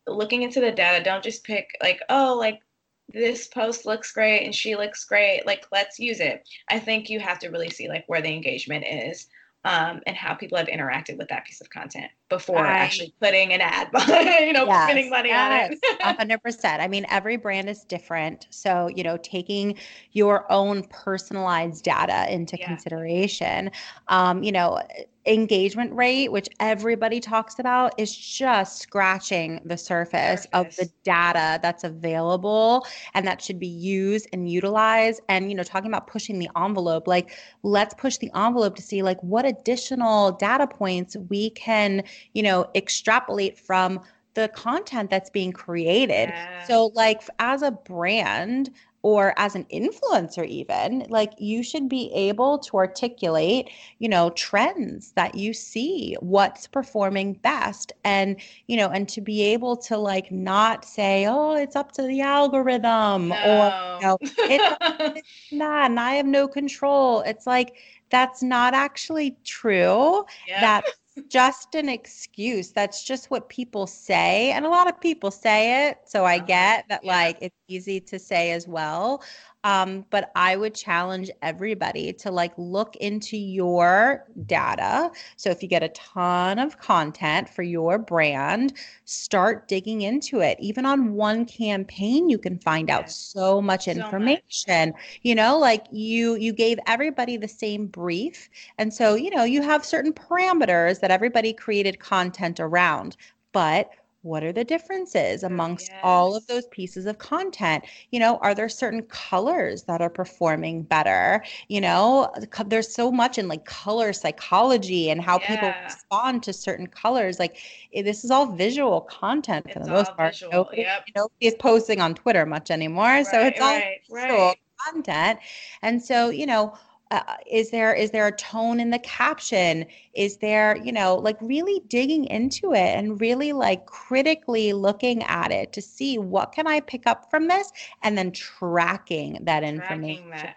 [0.07, 2.61] looking into the data, don't just pick like, oh, like
[3.09, 5.44] this post looks great and she looks great.
[5.47, 6.49] Like, let's use it.
[6.70, 9.26] I think you have to really see like where the engagement is
[9.67, 13.53] um, and how people have interacted with that piece of content before I, actually putting
[13.53, 13.89] an ad,
[14.47, 16.17] you know, yes, spending money yes, on it.
[16.17, 16.81] hundred percent.
[16.81, 18.47] I mean, every brand is different.
[18.51, 19.77] So, you know, taking
[20.12, 22.69] your own personalized data into yeah.
[22.69, 23.73] consideration,
[24.07, 24.81] um, you know,
[25.27, 31.59] engagement rate, which everybody talks about, is just scratching the surface, surface, of the data
[31.62, 35.20] that's available and that should be used and utilized.
[35.29, 39.03] And, you know, talking about pushing the envelope, like let's push the envelope to see
[39.03, 42.03] like what additional data points we can,
[42.35, 44.01] you know, extrapolate from
[44.35, 46.31] the content that's being created.
[46.35, 46.62] Yeah.
[46.64, 48.70] So, like, as a brand,
[49.07, 55.12] or as an influencer even like you should be able to articulate you know trends
[55.12, 58.34] that you see what's performing best and
[58.66, 62.20] you know and to be able to like not say oh it's up to the
[62.20, 63.36] algorithm no.
[63.36, 67.76] or you know it's not and i have no control it's like
[68.11, 70.61] that's not actually true yeah.
[70.61, 70.90] that's
[71.29, 72.73] just an excuse.
[72.73, 74.53] That's just what people say.
[74.53, 75.99] And a lot of people say it.
[76.05, 76.47] So I uh-huh.
[76.47, 77.12] get that, yeah.
[77.12, 79.23] like, it's easy to say as well.
[79.64, 85.11] Um, but I would challenge everybody to like look into your data.
[85.36, 88.74] So if you get a ton of content for your brand,
[89.07, 90.57] start digging into it.
[90.61, 94.90] Even on one campaign, you can find out so much information.
[94.90, 95.20] much.
[95.22, 98.48] You know, like you you gave everybody the same brief.
[98.78, 103.16] And so, you know, you have certain parameters that everybody created content around.
[103.52, 103.90] But
[104.27, 106.01] what are the differences amongst yes.
[106.03, 110.83] all of those pieces of content you know are there certain colors that are performing
[110.83, 112.31] better you know
[112.66, 115.47] there's so much in like color psychology and how yeah.
[115.47, 117.59] people respond to certain colors like
[117.95, 120.53] eh, this is all visual content for it's the most part visual.
[120.53, 121.05] nobody, yep.
[121.41, 124.59] is posting on twitter much anymore right, so it's all right, visual right.
[124.85, 125.39] content
[125.83, 126.74] and so you know
[127.11, 129.86] uh, is there is there a tone in the caption?
[130.14, 135.52] Is there you know like really digging into it and really like critically looking at
[135.52, 137.70] it to see what can i pick up from this
[138.02, 140.57] and then tracking that tracking information that.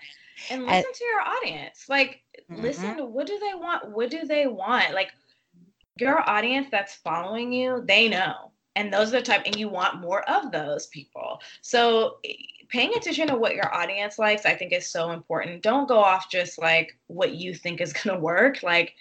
[0.50, 1.86] and listen and, to your audience.
[1.88, 2.62] Like mm-hmm.
[2.62, 3.92] listen to what do they want?
[3.92, 4.94] What do they want?
[4.94, 5.12] Like
[6.00, 10.00] your audience that's following you they know and those are the type and you want
[10.00, 12.34] more of those people so eh,
[12.70, 15.64] paying attention to what your audience likes, I think is so important.
[15.64, 18.64] Don't go off just like what you think is going to work.
[18.64, 18.94] Like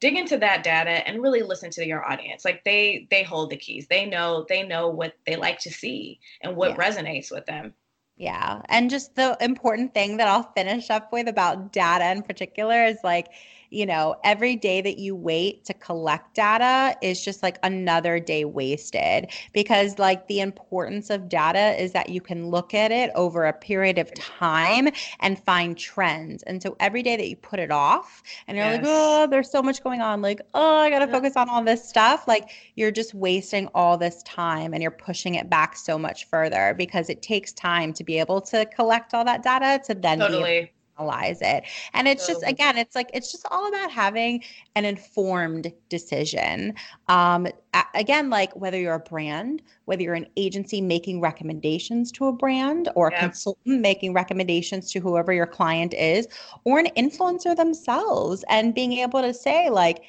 [0.00, 2.44] dig into that data and really listen to your audience.
[2.44, 3.86] Like they they hold the keys.
[3.88, 6.76] They know they know what they like to see and what yeah.
[6.76, 7.74] resonates with them.
[8.16, 8.62] Yeah.
[8.68, 12.98] And just the important thing that I'll finish up with about data in particular is
[13.02, 13.28] like
[13.74, 18.44] you know, every day that you wait to collect data is just like another day
[18.44, 23.46] wasted because, like, the importance of data is that you can look at it over
[23.46, 24.88] a period of time
[25.20, 26.42] and find trends.
[26.44, 28.76] And so every day that you put it off and you're yes.
[28.76, 31.64] like, oh, there's so much going on, like, oh, I got to focus on all
[31.64, 35.98] this stuff, like, you're just wasting all this time and you're pushing it back so
[35.98, 39.94] much further because it takes time to be able to collect all that data to
[39.94, 40.62] then totally.
[40.62, 41.64] be analyze it.
[41.92, 44.42] And it's just again, it's like it's just all about having
[44.74, 46.74] an informed decision.
[47.08, 47.46] Um,
[47.94, 52.88] again, like whether you're a brand, whether you're an agency making recommendations to a brand,
[52.94, 56.28] or a consultant making recommendations to whoever your client is,
[56.64, 60.02] or an influencer themselves, and being able to say like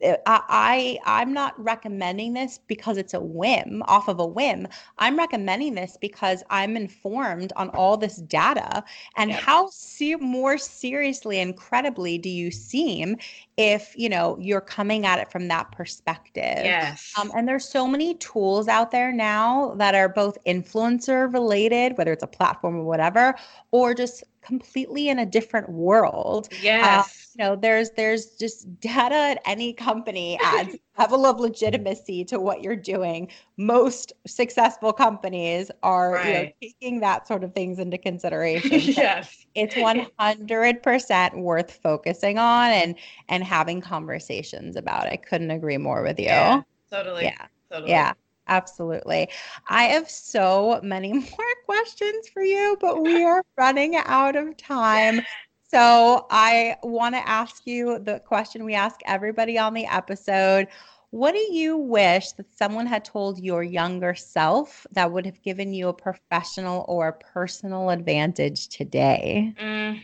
[0.00, 4.66] Eh, I, I am not recommending this because it's a whim off of a whim.
[4.98, 8.82] I'm recommending this because I'm informed on all this data
[9.16, 13.16] and how se- more seriously incredibly do you seem
[13.60, 16.64] if you know you're coming at it from that perspective.
[16.64, 17.12] Yes.
[17.20, 22.10] Um, and there's so many tools out there now that are both influencer related, whether
[22.10, 23.34] it's a platform or whatever,
[23.70, 26.48] or just completely in a different world.
[26.52, 27.06] Uh, yes.
[27.06, 32.40] Uh, you know, there's there's just data at any company adds level of legitimacy to
[32.40, 33.28] what you're doing.
[33.56, 36.26] Most successful companies are right.
[36.26, 38.80] you know, taking that sort of things into consideration.
[38.80, 39.46] yes.
[39.54, 42.94] It's 100% worth focusing on and
[43.28, 45.06] and having conversations about.
[45.06, 46.26] I couldn't agree more with you.
[46.26, 47.24] Yeah, totally.
[47.24, 47.46] Yeah.
[47.68, 47.90] Totally.
[47.90, 48.12] Yeah.
[48.46, 49.28] Absolutely.
[49.68, 55.20] I have so many more questions for you, but we are running out of time.
[55.68, 60.68] So I want to ask you the question we ask everybody on the episode.
[61.10, 65.72] What do you wish that someone had told your younger self that would have given
[65.72, 69.54] you a professional or a personal advantage today?
[69.60, 70.02] Mm,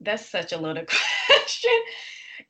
[0.00, 0.88] that's such a loaded
[1.26, 1.78] question.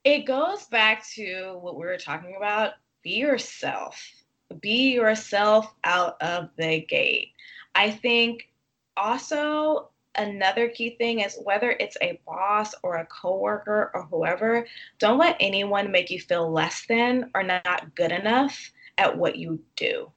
[0.05, 2.73] It goes back to what we were talking about
[3.03, 4.21] be yourself
[4.61, 7.33] be yourself out of the gate.
[7.75, 8.49] I think
[8.97, 14.67] also another key thing is whether it's a boss or a coworker or whoever,
[14.99, 19.61] don't let anyone make you feel less than or not good enough at what you
[19.77, 20.11] do.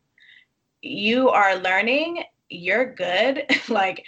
[0.82, 3.46] You are learning, you're good.
[3.70, 4.04] like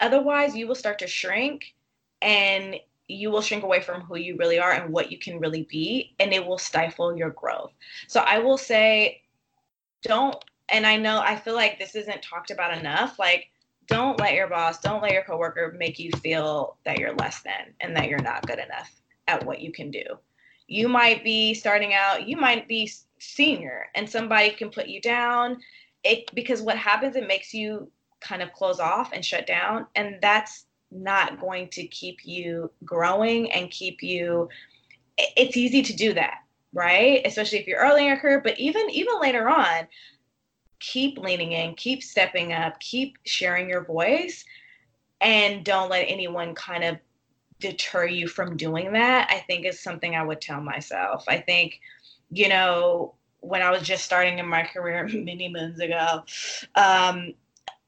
[0.00, 1.74] otherwise you will start to shrink
[2.22, 2.76] and
[3.08, 6.14] you will shrink away from who you really are and what you can really be
[6.20, 7.72] and it will stifle your growth.
[8.06, 9.22] So I will say
[10.02, 10.36] don't
[10.68, 13.18] and I know I feel like this isn't talked about enough.
[13.18, 13.50] Like,
[13.86, 17.74] don't let your boss, don't let your coworker make you feel that you're less than
[17.80, 18.90] and that you're not good enough
[19.26, 20.04] at what you can do.
[20.66, 25.58] You might be starting out, you might be senior, and somebody can put you down.
[26.04, 27.90] It because what happens, it makes you
[28.20, 33.50] kind of close off and shut down, and that's not going to keep you growing
[33.52, 34.48] and keep you.
[35.16, 36.38] It's easy to do that
[36.72, 37.22] right?
[37.24, 39.86] Especially if you're early in your career, but even even later on,
[40.80, 44.44] keep leaning in, keep stepping up, keep sharing your voice,
[45.20, 46.98] and don't let anyone kind of
[47.60, 49.28] deter you from doing that.
[49.30, 51.24] I think is something I would tell myself.
[51.28, 51.80] I think,
[52.30, 56.22] you know, when I was just starting in my career many moons ago,
[56.74, 57.34] um,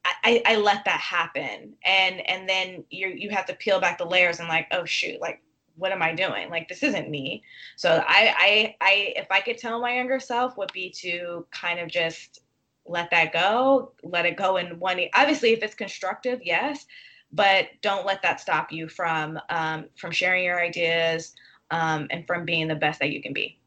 [0.05, 1.75] I, I let that happen.
[1.85, 5.21] And and then you you have to peel back the layers and like oh shoot
[5.21, 5.43] like
[5.77, 6.51] what am I doing?
[6.51, 7.43] Like this isn't me.
[7.77, 11.81] So I I I if I could tell my younger self would be to kind
[11.81, 12.41] of just
[12.87, 16.87] let that go let it go in one obviously if it's constructive yes
[17.33, 21.35] but don't let that stop you from um, from sharing your ideas
[21.71, 23.60] um, and from being the best that you can be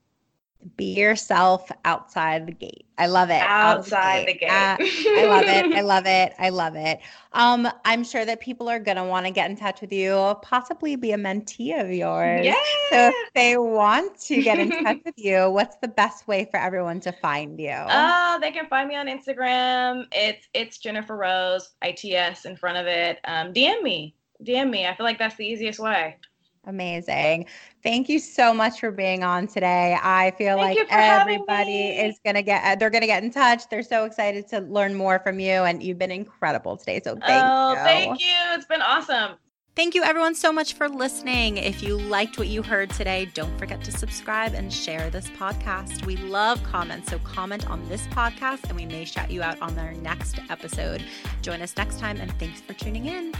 [0.78, 2.86] be yourself outside the gate.
[2.98, 3.42] I love it.
[3.42, 4.40] Outside the gate.
[4.40, 5.08] The gate.
[5.08, 5.76] Uh, I love it.
[5.76, 6.34] I love it.
[6.38, 7.00] I love it.
[7.34, 10.96] Um, I'm sure that people are gonna want to get in touch with you, possibly
[10.96, 12.46] be a mentee of yours.
[12.46, 12.56] Yeah.
[12.90, 16.58] So if they want to get in touch with you, what's the best way for
[16.58, 17.70] everyone to find you?
[17.70, 20.06] Uh, they can find me on Instagram.
[20.12, 23.20] It's it's Jennifer Rose, ITS in front of it.
[23.26, 24.16] Um, DM me.
[24.44, 24.86] DM me.
[24.86, 26.18] I feel like that's the easiest way.
[26.66, 27.46] Amazing.
[27.82, 29.98] Thank you so much for being on today.
[30.02, 33.32] I feel Thank like everybody is going to get, uh, they're going to get in
[33.32, 33.68] touch.
[33.70, 35.52] They're so excited to learn more from you.
[35.52, 37.02] And you've been incredible today.
[37.04, 37.76] So thank oh, you.
[37.80, 38.36] Thank you.
[38.52, 39.38] It's been awesome.
[39.76, 41.58] Thank you, everyone, so much for listening.
[41.58, 46.06] If you liked what you heard today, don't forget to subscribe and share this podcast.
[46.06, 49.78] We love comments, so comment on this podcast and we may shout you out on
[49.80, 51.04] our next episode.
[51.42, 53.34] Join us next time, and thanks for tuning in.